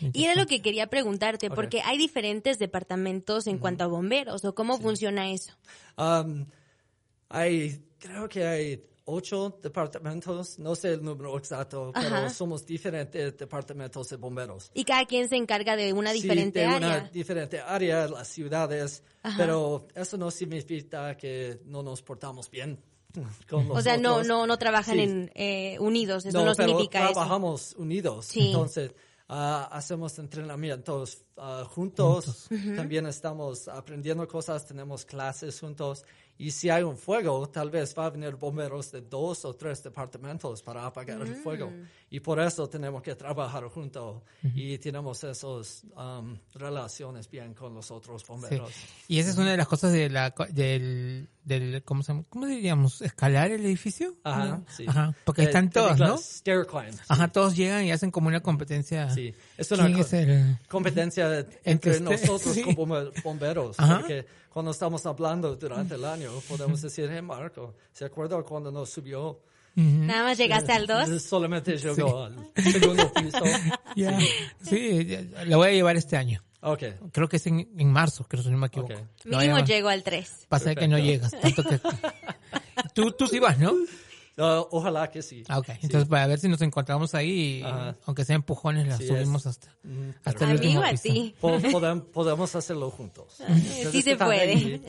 Y 0.00 0.24
era 0.24 0.34
lo 0.34 0.46
que 0.46 0.62
quería 0.62 0.88
preguntarte, 0.88 1.48
porque 1.48 1.80
hay 1.82 1.96
diferentes 1.96 2.58
departamentos 2.58 3.46
en 3.46 3.58
cuanto 3.58 3.84
a 3.84 3.86
bomberos, 3.86 4.44
o 4.44 4.52
cómo 4.54 4.78
funciona 4.80 5.30
eso. 5.30 5.52
Um, 5.96 6.46
hay, 7.28 7.84
creo 8.00 8.28
que 8.28 8.46
hay 8.46 8.84
ocho 9.10 9.58
departamentos, 9.62 10.58
no 10.58 10.74
sé 10.74 10.92
el 10.92 11.02
número 11.02 11.36
exacto, 11.38 11.90
pero 11.94 12.06
Ajá. 12.14 12.30
somos 12.30 12.66
diferentes 12.66 13.36
departamentos 13.38 14.08
de 14.10 14.16
bomberos. 14.16 14.70
Y 14.74 14.84
cada 14.84 15.06
quien 15.06 15.28
se 15.28 15.36
encarga 15.36 15.76
de 15.76 15.92
una 15.94 16.12
Sí, 16.12 16.20
diferente 16.22 16.60
de 16.60 16.66
área. 16.66 16.76
una 16.76 17.00
diferente 17.10 17.60
área, 17.60 18.06
las 18.06 18.28
ciudades, 18.28 19.02
pero 19.36 19.86
eso 19.94 20.16
no 20.18 20.30
significa 20.30 21.16
que 21.16 21.60
no 21.64 21.82
nos 21.82 22.02
portamos 22.02 22.50
bien 22.50 22.78
con 23.48 23.66
los 23.68 23.78
O 23.78 23.80
sea, 23.80 23.96
no, 23.96 24.16
otros. 24.16 24.26
no, 24.28 24.46
no 24.46 24.58
trabajan 24.58 24.96
Sí. 24.96 25.00
en 25.02 25.30
eh, 25.34 25.76
unidos, 25.80 26.26
eso 26.26 26.44
no, 26.44 26.52
pero 26.54 26.68
significa 26.68 27.04
eso. 27.04 27.12
trabajamos 27.14 27.74
unidos. 27.78 28.26
Sí. 28.26 28.48
Entonces, 28.48 28.92
ah, 29.28 29.68
hacemos 29.72 30.18
entrenamientos 30.18 31.24
ah, 31.38 31.64
juntos. 31.68 32.48
También 32.76 33.06
estamos 33.06 33.68
aprendiendo 33.68 34.28
cosas, 34.28 34.66
tenemos 34.66 35.04
clases 35.06 35.58
juntos. 35.58 36.04
Y 36.40 36.52
si 36.52 36.70
hay 36.70 36.84
un 36.84 36.96
fuego, 36.96 37.48
tal 37.48 37.68
vez 37.68 37.94
va 37.98 38.06
a 38.06 38.10
venir 38.10 38.36
bomberos 38.36 38.92
de 38.92 39.00
dos 39.00 39.44
o 39.44 39.54
tres 39.56 39.82
departamentos 39.82 40.62
para 40.62 40.86
apagar 40.86 41.20
el 41.22 41.34
fuego. 41.34 41.68
Mm. 41.68 41.82
Y 42.10 42.20
por 42.20 42.38
eso 42.38 42.68
tenemos 42.68 43.02
que 43.02 43.16
trabajar 43.16 43.64
juntos. 43.64 44.22
Y 44.54 44.78
tenemos 44.78 45.24
esas 45.24 45.82
um, 45.96 46.38
relaciones 46.54 47.28
bien 47.28 47.54
con 47.54 47.74
los 47.74 47.90
otros 47.90 48.22
Sí. 48.22 48.28
bomberos. 48.28 48.72
Y 49.08 49.18
esa 49.18 49.30
es 49.30 49.36
una 49.36 49.50
de 49.50 49.56
las 49.56 49.66
cosas 49.66 49.92
de 49.92 50.08
la, 50.08 50.32
del, 50.50 51.28
del 51.44 51.82
¿cómo, 51.84 52.02
se 52.04 52.12
llama? 52.12 52.24
¿cómo 52.28 52.46
diríamos? 52.46 53.02
¿Escalar 53.02 53.50
el 53.50 53.64
edificio? 53.66 54.14
Ajá, 54.22 54.44
¿No? 54.46 54.64
sí. 54.74 54.84
Ajá, 54.86 55.14
porque 55.24 55.42
Eh, 55.42 55.46
están 55.46 55.70
todos, 55.70 55.98
¿no? 55.98 56.16
Stair 56.18 56.66
climb. 56.66 56.92
sí. 56.92 57.00
Ajá, 57.08 57.28
todos 57.28 57.56
llegan 57.56 57.84
y 57.84 57.90
hacen 57.90 58.10
como 58.12 58.28
una 58.28 58.40
competencia. 58.40 59.10
Sí, 59.10 59.34
es 59.58 59.70
una 59.72 59.84
¿Quién 59.84 59.98
co- 59.98 60.00
es 60.04 60.12
el...? 60.14 60.56
competencia 60.68 61.46
Entre 61.64 61.90
usted- 61.90 62.04
nosotros 62.04 62.54
sí. 62.54 62.62
como 62.62 62.86
bombe- 62.86 63.22
bomberos. 63.22 63.78
Ajá. 63.78 63.98
Porque 63.98 64.24
cuando 64.50 64.70
estamos 64.70 65.04
hablando 65.04 65.54
durante 65.56 65.96
el 65.96 66.04
año, 66.06 66.30
podemos 66.48 66.80
decir, 66.80 67.10
hey 67.12 67.20
Marco, 67.20 67.74
¿se 67.92 68.06
acuerda 68.06 68.40
cuando 68.42 68.70
nos 68.72 68.88
subió? 68.88 69.40
Nada 69.74 70.24
más 70.24 70.38
llegaste 70.38 70.72
al 70.72 70.86
2. 70.88 71.22
Solamente 71.22 71.76
llegó 71.76 72.24
al 72.24 72.50
segundo 72.56 73.12
piso. 73.12 73.44
Ya. 73.96 74.16
Sí, 74.62 75.04
ya- 75.06 75.44
la 75.44 75.56
voy 75.56 75.68
a 75.68 75.72
llevar 75.72 75.96
este 75.96 76.16
año. 76.16 76.42
Ok. 76.60 76.82
Creo 77.12 77.28
que 77.28 77.36
es 77.36 77.46
en, 77.46 77.68
en 77.78 77.92
marzo, 77.92 78.24
creo 78.28 78.42
si 78.42 78.50
no 78.50 78.58
me 78.58 78.66
equivoco. 78.66 78.92
Ok. 78.92 79.00
La 79.24 79.36
voy 79.38 79.46
a 79.46 79.48
Mínimo 79.50 79.66
llego 79.66 79.88
al 79.88 80.02
3. 80.02 80.46
Pasa 80.48 80.74
que 80.74 80.88
no 80.88 80.98
llegas. 80.98 81.30
Tanto 81.40 81.62
que... 81.64 81.80
tú, 82.94 83.12
tú 83.12 83.26
sí 83.28 83.38
vas, 83.38 83.58
¿no? 83.58 83.72
Uh, 84.38 84.64
ojalá 84.70 85.10
que 85.10 85.20
sí. 85.20 85.42
Ah, 85.48 85.58
ok. 85.58 85.68
Entonces, 85.82 86.08
para 86.08 86.26
ver 86.28 86.38
si 86.38 86.48
nos 86.48 86.62
encontramos 86.62 87.12
ahí, 87.14 87.60
Ajá. 87.64 87.96
aunque 88.06 88.24
sea 88.24 88.36
empujones, 88.36 88.86
la 88.86 88.96
Sí, 88.96 89.08
subimos 89.08 89.42
es- 89.42 89.46
hasta, 89.48 89.76
Mm, 89.82 90.10
hasta 90.24 90.44
el 90.44 90.50
último 90.52 90.80
a 90.82 90.90
piso. 90.90 91.02
ti. 91.02 91.34
Po- 91.40 91.58
podem- 91.58 92.02
podemos 92.04 92.54
hacerlo 92.54 92.88
juntos. 92.90 93.40
Ustedes 93.40 93.90
sí 93.90 94.02
se 94.02 94.16
puede. 94.16 94.80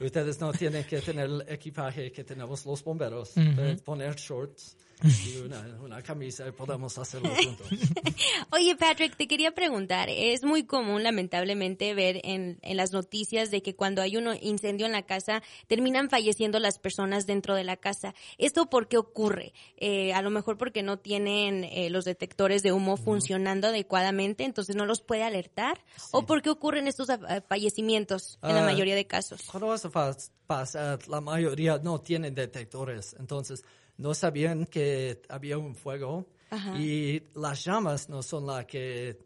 Ustedes 0.00 0.40
no 0.40 0.52
tienen 0.52 0.84
que 0.84 1.00
tener 1.00 1.26
el 1.26 1.44
equipaje 1.48 2.10
que 2.12 2.24
tenemos 2.24 2.64
los 2.64 2.82
bomberos. 2.82 3.30
Pueden 3.34 3.78
Poner 3.80 4.14
shorts 4.16 4.76
una, 5.44 5.78
una 5.82 6.02
camisa 6.02 6.46
y 6.48 6.52
podemos 6.52 6.96
hacerlo 6.98 7.30
juntos. 7.34 7.66
Oye, 8.50 8.76
Patrick, 8.76 9.16
te 9.16 9.26
quería 9.26 9.52
preguntar, 9.52 10.08
es 10.08 10.44
muy 10.44 10.64
común 10.64 11.02
lamentablemente 11.02 11.92
ver 11.94 12.20
en, 12.24 12.58
en 12.62 12.76
las 12.76 12.92
noticias 12.92 13.50
de 13.50 13.62
que 13.62 13.74
cuando 13.74 14.02
hay 14.02 14.16
un 14.16 14.28
incendio 14.40 14.86
en 14.86 14.92
la 14.92 15.02
casa 15.02 15.42
terminan 15.66 16.08
falleciendo 16.08 16.58
las 16.58 16.78
personas 16.78 17.26
dentro 17.26 17.54
de 17.54 17.64
la 17.64 17.76
casa. 17.76 18.14
¿Esto 18.38 18.70
por 18.70 18.88
qué 18.88 18.96
ocurre? 18.96 19.52
Eh, 19.76 20.12
a 20.14 20.22
lo 20.22 20.30
mejor 20.30 20.56
porque 20.56 20.82
no 20.82 20.98
tienen 20.98 21.64
eh, 21.64 21.90
los 21.90 22.04
detectores 22.04 22.62
de 22.62 22.72
humo 22.72 22.96
funcionando 22.96 23.68
adecuadamente, 23.68 24.44
entonces 24.44 24.76
no 24.76 24.86
los 24.86 25.00
puede 25.02 25.22
alertar. 25.22 25.84
¿O 26.12 26.26
por 26.26 26.42
qué 26.42 26.50
ocurren 26.50 26.88
estos 26.88 27.10
ah, 27.10 27.42
fallecimientos 27.48 28.38
en 28.42 28.54
la 28.54 28.62
Ah, 28.62 28.64
mayoría 28.66 28.94
de 28.94 29.06
casos? 29.06 29.42
Cuando 29.50 29.74
eso 29.74 29.90
pasa, 29.90 30.98
la 31.08 31.20
mayoría 31.20 31.78
no 31.78 32.00
tienen 32.00 32.34
detectores, 32.34 33.14
entonces 33.18 33.64
no 33.98 34.14
sabían 34.14 34.66
que 34.66 35.22
había 35.28 35.58
un 35.58 35.74
fuego 35.74 36.26
Ajá. 36.50 36.76
y 36.78 37.22
las 37.34 37.64
llamas 37.64 38.08
no 38.08 38.22
son 38.22 38.46
las 38.46 38.64
que 38.66 39.18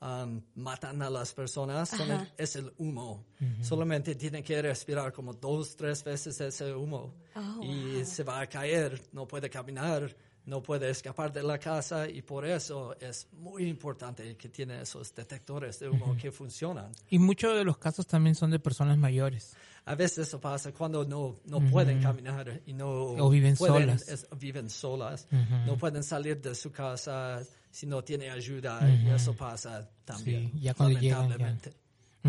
um, 0.00 0.40
matan 0.54 1.02
a 1.02 1.10
las 1.10 1.32
personas, 1.34 1.88
son 1.90 2.10
el- 2.10 2.32
es 2.38 2.56
el 2.56 2.72
humo. 2.78 3.26
Solamente 3.62 4.14
tienen 4.14 4.42
que 4.42 4.60
respirar 4.62 5.12
como 5.12 5.32
dos, 5.34 5.76
tres 5.76 6.02
veces 6.04 6.40
ese 6.40 6.74
humo 6.74 7.14
Oh, 7.34 7.60
y 7.62 8.04
se 8.04 8.22
va 8.24 8.40
a 8.40 8.46
caer, 8.48 9.00
no 9.12 9.26
puede 9.26 9.48
caminar. 9.50 10.14
No 10.50 10.60
puede 10.60 10.90
escapar 10.90 11.32
de 11.32 11.44
la 11.44 11.58
casa 11.58 12.08
y 12.08 12.22
por 12.22 12.44
eso 12.44 12.96
es 12.98 13.28
muy 13.32 13.68
importante 13.68 14.36
que 14.36 14.48
tiene 14.48 14.82
esos 14.82 15.14
detectores 15.14 15.78
de 15.78 15.88
humo 15.88 16.16
que 16.20 16.32
funcionan. 16.32 16.90
Y 17.08 17.20
muchos 17.20 17.56
de 17.56 17.62
los 17.62 17.78
casos 17.78 18.04
también 18.04 18.34
son 18.34 18.50
de 18.50 18.58
personas 18.58 18.98
mayores. 18.98 19.54
A 19.84 19.94
veces 19.94 20.26
eso 20.26 20.40
pasa 20.40 20.72
cuando 20.72 21.04
no, 21.04 21.36
no 21.44 21.60
pueden 21.70 22.02
caminar 22.02 22.60
y 22.66 22.72
no 22.72 22.88
O 22.90 23.30
viven 23.30 23.54
pueden- 23.56 23.98
solas. 23.98 24.08
es- 24.08 24.26
viven 24.40 24.68
solas, 24.68 25.28
no 25.66 25.78
pueden 25.78 26.02
salir 26.02 26.40
de 26.40 26.52
su 26.56 26.72
casa 26.72 27.42
si 27.70 27.86
no 27.86 28.02
tiene 28.02 28.28
ayuda 28.28 28.80
y 28.90 29.08
eso 29.08 29.32
pasa 29.36 29.88
también, 30.04 30.50
Sí, 30.52 30.60
ya 30.62 30.74
cuando 30.74 30.98
llegan, 30.98 31.28
ya. 31.38 31.60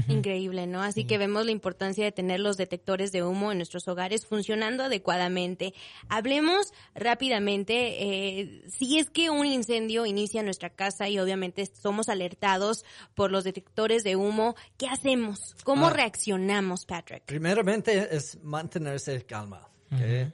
Increíble, 0.08 0.68
¿no? 0.68 0.82
Así 0.82 1.04
que 1.06 1.18
vemos 1.18 1.46
la 1.46 1.52
importancia 1.52 2.06
de 2.06 2.12
tener 2.14 2.40
los 2.40 2.56
detectores 2.56 3.12
de 3.12 3.24
humo 3.24 3.52
en 3.52 3.58
nuestros 3.58 3.88
hogares 3.90 4.26
funcionando 4.26 4.84
adecuadamente. 4.86 5.74
Hablemos 6.08 6.72
rápidamente, 6.96 8.04
eh, 8.40 8.64
si 8.70 9.00
es 9.00 9.10
que 9.10 9.30
un 9.30 9.46
incendio 9.46 10.06
inicia 10.06 10.40
en 10.40 10.46
nuestra 10.46 10.70
casa 10.70 11.10
y 11.10 11.20
obviamente 11.20 11.66
somos 11.66 12.08
alertados 12.10 12.86
por 13.16 13.32
los 13.32 13.44
detectores 13.44 14.04
de 14.06 14.16
humo, 14.16 14.56
¿qué 14.78 14.88
hacemos? 14.88 15.56
¿Cómo 15.64 15.88
Ah. 15.88 15.94
reaccionamos, 15.94 16.86
Patrick? 16.86 17.24
Primeramente 17.26 18.16
es 18.16 18.38
mantenerse 18.42 19.26
calma. 19.26 19.68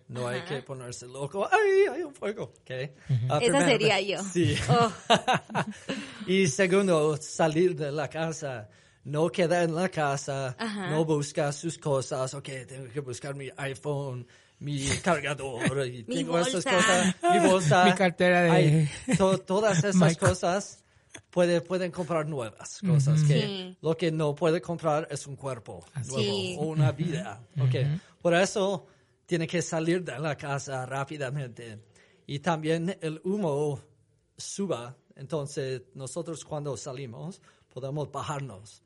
No 0.07 0.27
hay 0.27 0.41
que 0.41 0.61
ponerse 0.61 1.07
loco. 1.07 1.49
¡Ay, 1.51 1.87
hay 1.91 2.03
un 2.03 2.13
fuego! 2.13 2.53
Ah, 3.27 3.39
Esa 3.41 3.65
sería 3.65 3.99
yo. 4.01 4.21
Sí. 4.31 4.55
Oh. 4.69 4.91
y 6.27 6.45
segundo, 6.47 7.17
salir 7.17 7.75
de 7.75 7.91
la 7.91 8.07
casa. 8.07 8.69
No 9.07 9.29
queda 9.29 9.63
en 9.63 9.73
la 9.73 9.87
casa, 9.89 10.55
Ajá. 10.59 10.89
no 10.91 11.05
busca 11.05 11.51
sus 11.53 11.77
cosas. 11.77 12.33
Ok, 12.33 12.49
tengo 12.67 12.91
que 12.91 12.99
buscar 12.99 13.35
mi 13.35 13.49
iPhone, 13.55 14.27
mi 14.59 14.85
cargador, 15.03 15.87
y 15.87 16.03
Mi 16.03 16.15
tengo 16.15 16.37
esas 16.39 16.65
bolsa. 16.65 16.75
cosas. 16.75 17.15
Mi 17.41 17.47
bolsa. 17.49 17.85
Mi 17.85 17.93
cartera 17.93 18.41
de- 18.41 18.51
Ay, 18.51 18.89
to- 19.17 19.37
todas 19.39 19.77
esas 19.79 19.95
Michael. 19.95 20.17
cosas 20.17 20.83
puede, 21.29 21.61
pueden 21.61 21.89
comprar 21.91 22.27
nuevas 22.27 22.79
cosas. 22.85 23.23
que 23.23 23.41
Sí. 23.41 23.77
Lo 23.81 23.95
que 23.95 24.11
no 24.11 24.35
puede 24.35 24.59
comprar 24.59 25.07
es 25.09 25.25
un 25.25 25.37
cuerpo 25.37 25.85
nuevo 25.95 26.17
Sí. 26.19 26.55
o 26.59 26.65
una 26.65 26.91
vida. 26.91 27.41
ok. 27.61 28.01
Por 28.21 28.33
eso 28.33 28.87
tiene 29.25 29.47
que 29.47 29.61
salir 29.61 30.03
de 30.03 30.19
la 30.19 30.35
casa 30.35 30.85
rápidamente. 30.85 31.79
Y 32.25 32.39
también 32.39 32.97
el 33.01 33.21
humo 33.23 33.79
suba. 34.37 34.97
Entonces 35.15 35.83
nosotros 35.93 36.43
cuando 36.43 36.75
salimos 36.75 37.41
podemos 37.73 38.11
bajarnos. 38.11 38.83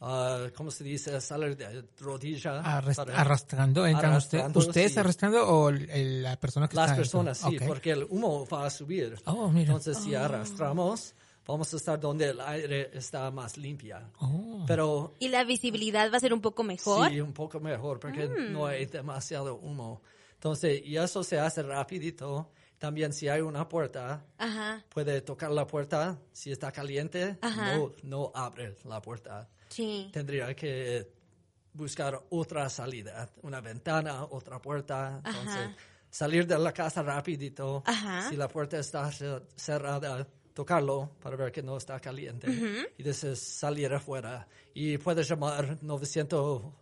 Ah, 0.00 0.48
¿Cómo 0.54 0.70
se 0.70 0.84
dice? 0.84 1.18
Salir 1.20 1.56
de 1.56 1.82
rodilla. 2.00 2.62
Para- 2.62 3.18
arrastrando, 3.18 3.86
entran 3.86 4.14
usted- 4.16 4.38
Arrastrando, 4.38 4.60
¿Ustedes 4.60 4.92
sí. 4.92 4.98
arrastrando 4.98 5.48
o 5.48 5.68
el- 5.70 6.22
la 6.22 6.36
persona 6.38 6.68
que 6.68 6.76
Las 6.76 6.86
está 6.90 6.96
personas, 6.96 7.38
sí, 7.38 7.56
Ok. 7.56 7.62
porque 7.66 7.90
el 7.92 8.04
humo 8.10 8.46
va 8.46 8.66
a 8.66 8.70
subir. 8.70 9.16
Oh, 9.24 9.48
mira. 9.48 9.68
Entonces, 9.68 9.96
si 9.98 10.14
arrastramos, 10.14 11.14
vamos 11.46 11.72
a 11.72 11.76
estar 11.76 11.98
donde 11.98 12.28
el 12.30 12.40
aire 12.40 12.90
está 12.92 13.30
más 13.30 13.56
limpia. 13.56 14.10
Oh. 14.20 14.64
Pero 14.66 15.14
¿Y 15.18 15.28
la 15.28 15.44
visibilidad 15.44 16.12
va 16.12 16.18
a 16.18 16.20
ser 16.20 16.34
un 16.34 16.40
poco 16.42 16.62
mejor? 16.62 17.08
sí, 17.08 17.20
un 17.20 17.32
poco 17.32 17.58
mejor, 17.60 17.98
porque 17.98 18.28
no 18.50 18.66
hay 18.66 18.84
demasiado 18.86 19.56
humo. 19.56 20.02
Entonces, 20.34 20.82
y 20.84 20.96
eso 20.98 21.24
se 21.24 21.38
hace 21.38 21.62
rapidito. 21.62 22.50
También 22.78 23.14
si 23.14 23.26
hay 23.28 23.40
una 23.40 23.66
puerta, 23.66 24.26
Ajá, 24.36 24.84
puede 24.90 25.22
tocar 25.22 25.50
la 25.50 25.66
puerta. 25.66 26.18
Si 26.32 26.52
está 26.52 26.70
caliente, 26.70 27.38
Ajá. 27.40 27.78
no, 27.78 27.92
no 28.02 28.32
abre 28.34 28.76
la 28.84 29.00
puerta. 29.00 29.48
Sí. 29.68 30.08
Tendría 30.12 30.54
que 30.54 31.10
buscar 31.72 32.20
otra 32.30 32.68
salida, 32.70 33.28
una 33.42 33.60
ventana, 33.60 34.24
otra 34.24 34.60
puerta. 34.60 35.20
Entonces, 35.24 35.54
Ajá. 35.54 35.76
salir 36.10 36.46
de 36.46 36.58
la 36.58 36.72
casa 36.72 37.02
rapidito. 37.02 37.82
Ajá. 37.86 38.28
Si 38.30 38.36
la 38.36 38.48
puerta 38.48 38.78
está 38.78 39.06
cer- 39.10 39.44
cerrada, 39.54 40.26
tocarlo 40.54 41.10
para 41.20 41.36
ver 41.36 41.52
que 41.52 41.62
no 41.62 41.76
está 41.76 42.00
caliente. 42.00 42.48
Y 42.96 43.02
después 43.02 43.38
salir 43.38 43.92
afuera. 43.92 44.48
Y 44.72 44.96
puedes 44.98 45.28
llamar 45.28 45.78
911 45.82 46.72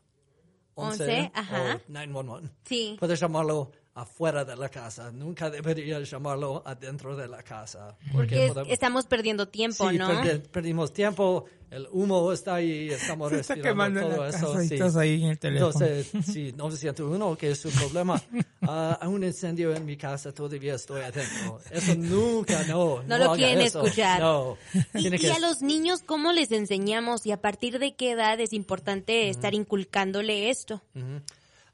Once, 0.77 1.31
ajá. 1.35 1.77
o 1.77 1.81
911. 1.93 2.51
Sí. 2.65 2.97
Puedes 2.99 3.19
llamarlo 3.21 3.71
afuera 3.95 4.45
de 4.45 4.57
la 4.57 4.69
casa. 4.69 5.13
Nunca 5.13 5.51
deberías 5.51 6.11
llamarlo 6.11 6.63
adentro 6.67 7.15
de 7.17 7.29
la 7.29 7.43
casa. 7.43 7.97
Porque 8.13 8.35
Que 8.35 8.49
podemos- 8.49 8.73
estamos 8.73 9.07
perdiendo 9.07 9.47
tiempo, 9.49 9.89
Sí, 9.89 9.99
¿no? 9.99 10.09
perdi- 10.11 10.41
perdimos 10.49 10.93
tiempo, 10.93 11.45
el 11.71 11.87
humo 11.93 12.33
está 12.33 12.57
ahí, 12.57 12.89
estamos 12.91 13.31
Se 13.31 13.41
está 13.41 13.55
respirando 13.55 13.85
quemando 13.85 14.09
todo 14.15 14.23
la 14.25 14.29
eso. 14.31 14.47
casa 14.53 14.65
y 14.65 14.69
sí. 14.69 14.75
estás 14.75 14.97
ahí 14.97 15.23
en 15.23 15.31
el 15.31 15.39
teléfono. 15.39 15.73
Entonces, 15.73 16.11
sí, 16.33 16.53
901, 16.57 17.37
que 17.37 17.51
es 17.53 17.65
un 17.65 17.71
problema. 17.73 18.21
Hay 18.63 19.09
un 19.09 19.23
incendio 19.23 19.73
en 19.75 19.85
mi 19.87 19.97
casa, 19.97 20.33
todavía 20.33 20.75
estoy 20.75 21.03
adentro. 21.03 21.61
Eso 21.71 21.95
nunca, 21.95 22.65
no. 22.65 23.01
No 23.05 23.17
lo 23.19 23.25
haga 23.27 23.37
quieren 23.37 23.61
eso. 23.61 23.85
escuchar. 23.85 24.19
No. 24.21 24.57
Y, 24.95 25.07
y 25.07 25.19
que- 25.19 25.31
a 25.31 25.39
los 25.39 25.63
niños, 25.63 26.01
¿cómo 26.05 26.33
les 26.33 26.51
enseñamos 26.51 27.27
y 27.27 27.31
a 27.33 27.41
partir 27.41 27.79
de 27.79 27.95
qué 27.95 28.11
edad 28.13 28.41
es 28.41 28.53
importante 28.53 29.29
estar 29.29 29.55
inculcándole 29.55 30.51
esto? 30.51 30.83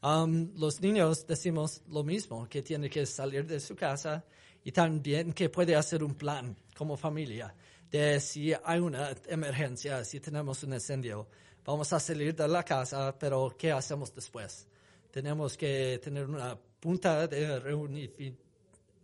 Um, 0.03 0.51
los 0.57 0.81
niños 0.81 1.27
decimos 1.27 1.83
lo 1.89 2.03
mismo, 2.03 2.49
que 2.49 2.63
tiene 2.63 2.89
que 2.89 3.05
salir 3.05 3.47
de 3.47 3.61
su 3.61 3.77
casa 3.77 4.25
y 4.65 4.73
también 4.73 5.33
que 5.35 5.49
puede 5.51 5.77
hacer 5.77 6.03
un 6.03 6.15
plan 6.15 6.57
como 6.77 6.97
familia 6.97 7.55
de 7.91 8.19
si 8.21 8.53
hay 8.65 8.79
una 8.81 9.11
emergencia, 9.27 10.03
si 10.05 10.21
tenemos 10.21 10.63
un 10.63 10.73
incendio, 10.73 11.27
vamos 11.65 11.93
a 11.93 12.01
salir 12.01 12.35
de 12.35 12.49
la 12.49 12.63
casa, 12.63 13.15
pero 13.19 13.55
¿qué 13.59 13.73
hacemos 13.73 14.15
después? 14.15 14.67
Tenemos 15.11 15.57
que 15.57 16.01
tener 16.03 16.27
una 16.31 16.57
punta 16.79 17.27
de 17.27 17.61
reunifi- 17.61 18.35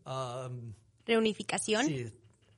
um, 0.07 0.73
Reunificación. 1.05 1.85
sí, 1.85 2.11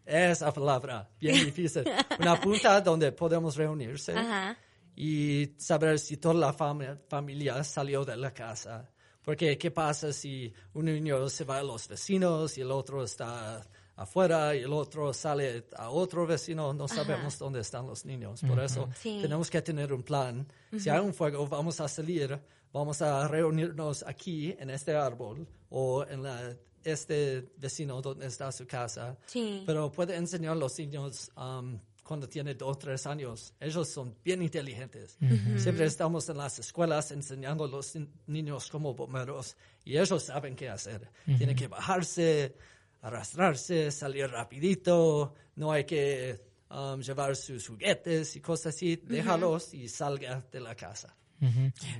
esa 0.06 0.52
palabra, 0.52 1.08
bien 1.20 1.44
difícil. 1.44 1.84
Una 2.20 2.40
punta 2.40 2.80
donde 2.80 3.12
podemos 3.12 3.56
reunirse 3.56 4.12
Ajá. 4.12 4.56
Y 5.00 5.54
saber 5.58 5.98
si 6.00 6.16
toda 6.16 6.34
la 6.34 6.52
fami- 6.52 6.98
familia 7.08 7.62
salió 7.62 8.04
de 8.04 8.16
la 8.16 8.32
casa. 8.34 8.90
Porque, 9.22 9.56
¿qué 9.56 9.70
pasa 9.70 10.12
si 10.12 10.52
un 10.74 10.86
niño 10.86 11.28
se 11.28 11.44
va 11.44 11.58
a 11.58 11.62
los 11.62 11.86
vecinos 11.86 12.58
y 12.58 12.62
el 12.62 12.70
otro 12.72 13.04
está 13.04 13.64
afuera 13.94 14.56
y 14.56 14.60
el 14.62 14.72
otro 14.72 15.12
sale 15.12 15.66
a 15.76 15.90
otro 15.90 16.26
vecino? 16.26 16.72
No 16.74 16.88
sabemos 16.88 17.38
dónde 17.38 17.60
están 17.60 17.86
los 17.86 18.04
niños. 18.04 18.40
Por 18.40 18.58
eso 18.58 18.88
Sí. 19.00 19.18
tenemos 19.22 19.48
que 19.50 19.62
tener 19.62 19.92
un 19.92 20.02
plan. 20.02 20.46
Si 20.76 20.88
hay 20.90 20.98
un 20.98 21.14
fuego, 21.14 21.46
vamos 21.46 21.78
a 21.80 21.86
salir, 21.88 22.36
vamos 22.72 23.00
a 23.02 23.28
reunirnos 23.28 24.02
aquí 24.04 24.56
en 24.58 24.70
este 24.70 24.96
árbol 24.96 25.46
o 25.70 26.04
en 26.06 26.22
la, 26.24 26.56
este 26.82 27.52
vecino 27.58 28.00
donde 28.00 28.26
está 28.26 28.50
su 28.50 28.66
casa. 28.66 29.16
Sí. 29.26 29.62
Pero 29.66 29.92
puede 29.92 30.16
enseñar 30.16 30.52
a 30.52 30.56
los 30.56 30.76
niños 30.78 31.30
um, 31.36 31.78
cuando 32.08 32.26
tiene 32.26 32.54
dos 32.54 32.70
o 32.76 32.78
tres 32.78 33.06
años. 33.06 33.52
Ellos 33.60 33.86
son 33.86 34.16
bien 34.24 34.40
inteligentes. 34.42 35.18
Siempre 35.58 35.84
estamos 35.84 36.26
en 36.30 36.38
las 36.38 36.58
escuelas 36.58 37.10
enseñando 37.12 37.64
a 37.64 37.68
los 37.68 37.94
ni- 37.96 38.08
niños 38.26 38.70
como 38.70 38.94
bomberos 38.94 39.54
y 39.84 39.98
ellos 39.98 40.22
saben 40.22 40.56
qué 40.56 40.70
hacer. 40.70 41.10
Tienen 41.26 41.54
que 41.54 41.68
bajarse, 41.68 42.54
arrastrarse, 43.02 43.90
salir 43.90 44.28
rapidito. 44.30 45.34
No 45.56 45.70
hay 45.70 45.84
que 45.84 46.40
um, 46.70 47.00
llevar 47.00 47.36
sus 47.36 47.68
juguetes 47.68 48.36
y 48.36 48.40
cosas 48.40 48.74
así. 48.74 48.96
Déjalos 48.96 49.74
y 49.74 49.88
salga 49.88 50.42
de 50.50 50.60
la 50.60 50.74
casa. 50.74 51.14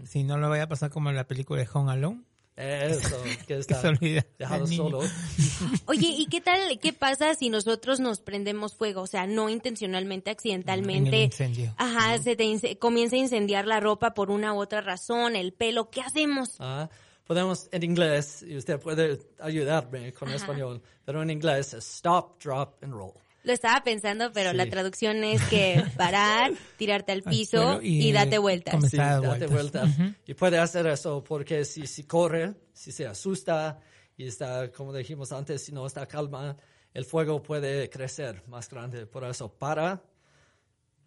Si 0.04 0.24
no 0.24 0.36
lo 0.38 0.48
vaya 0.48 0.64
a 0.64 0.68
pasar 0.68 0.90
como 0.90 1.10
en 1.10 1.16
la 1.16 1.26
película 1.26 1.60
de 1.60 1.68
Home 1.72 1.92
Alone. 1.92 2.22
Eso, 2.58 3.16
que 3.46 3.56
está 3.56 3.80
se 3.80 3.88
olvida 3.88 4.26
dejado 4.36 4.62
del 4.62 4.70
niño. 4.70 4.82
solo. 4.82 5.00
Oye, 5.86 6.08
¿y 6.08 6.26
qué 6.26 6.40
tal, 6.40 6.80
qué 6.80 6.92
pasa 6.92 7.34
si 7.34 7.50
nosotros 7.50 8.00
nos 8.00 8.20
prendemos 8.20 8.74
fuego? 8.74 9.02
O 9.02 9.06
sea, 9.06 9.28
no 9.28 9.48
intencionalmente, 9.48 10.30
accidentalmente. 10.30 11.08
En 11.08 11.14
el 11.14 11.22
incendio. 11.22 11.74
Ajá, 11.76 12.18
se 12.18 12.34
te 12.34 12.76
comienza 12.78 13.14
a 13.14 13.20
incendiar 13.20 13.64
la 13.66 13.78
ropa 13.78 14.12
por 14.12 14.32
una 14.32 14.54
u 14.54 14.60
otra 14.60 14.80
razón, 14.80 15.36
el 15.36 15.52
pelo, 15.52 15.88
¿qué 15.90 16.00
hacemos? 16.00 16.56
Ah, 16.58 16.90
podemos 17.28 17.68
en 17.70 17.84
inglés, 17.84 18.42
y 18.42 18.56
usted 18.56 18.80
puede 18.80 19.20
ayudarme 19.38 20.12
con 20.12 20.28
español, 20.30 20.82
pero 21.04 21.22
en 21.22 21.30
inglés 21.30 21.74
es 21.74 21.86
stop, 21.86 22.42
drop 22.42 22.82
and 22.82 22.92
roll. 22.92 23.12
Lo 23.48 23.54
estaba 23.54 23.82
pensando, 23.82 24.30
pero 24.32 24.50
Sí. 24.50 24.56
la 24.58 24.68
traducción 24.68 25.24
es 25.24 25.42
que 25.44 25.82
parar, 25.96 26.52
tirarte 26.76 27.12
al 27.12 27.22
piso 27.22 27.80
y, 27.82 28.06
y, 28.08 28.12
date 28.12 28.36
vueltas. 28.36 28.74
come- 28.74 28.90
Sí, 28.90 28.96
Está 28.96 29.20
de 29.20 29.26
date 29.26 29.46
vueltas. 29.46 29.96
vueltas. 29.96 30.16
Y 30.26 30.34
puede 30.34 30.58
hacer 30.58 30.86
eso 30.86 31.24
porque 31.24 31.64
si, 31.64 31.86
si 31.86 32.04
corre, 32.04 32.54
si 32.74 32.92
se 32.92 33.06
asusta 33.06 33.80
y 34.18 34.26
está, 34.26 34.70
como 34.70 34.92
dijimos 34.92 35.32
antes, 35.32 35.64
si 35.64 35.72
no 35.72 35.86
está 35.86 36.06
calma, 36.06 36.56
el 36.92 37.06
fuego 37.06 37.42
puede 37.42 37.88
crecer 37.88 38.42
más 38.48 38.68
grande. 38.68 39.06
Por 39.06 39.24
eso 39.24 39.50
para, 39.50 40.02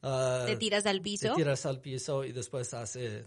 ah, 0.02 0.44
Te 0.48 0.56
tiras 0.58 0.86
al 0.88 0.98
te 0.98 1.04
piso. 1.04 1.34
tiras 1.36 1.66
al 1.68 1.80
piso 1.80 2.24
y 2.26 2.32
después 2.32 2.74
hace... 2.74 3.26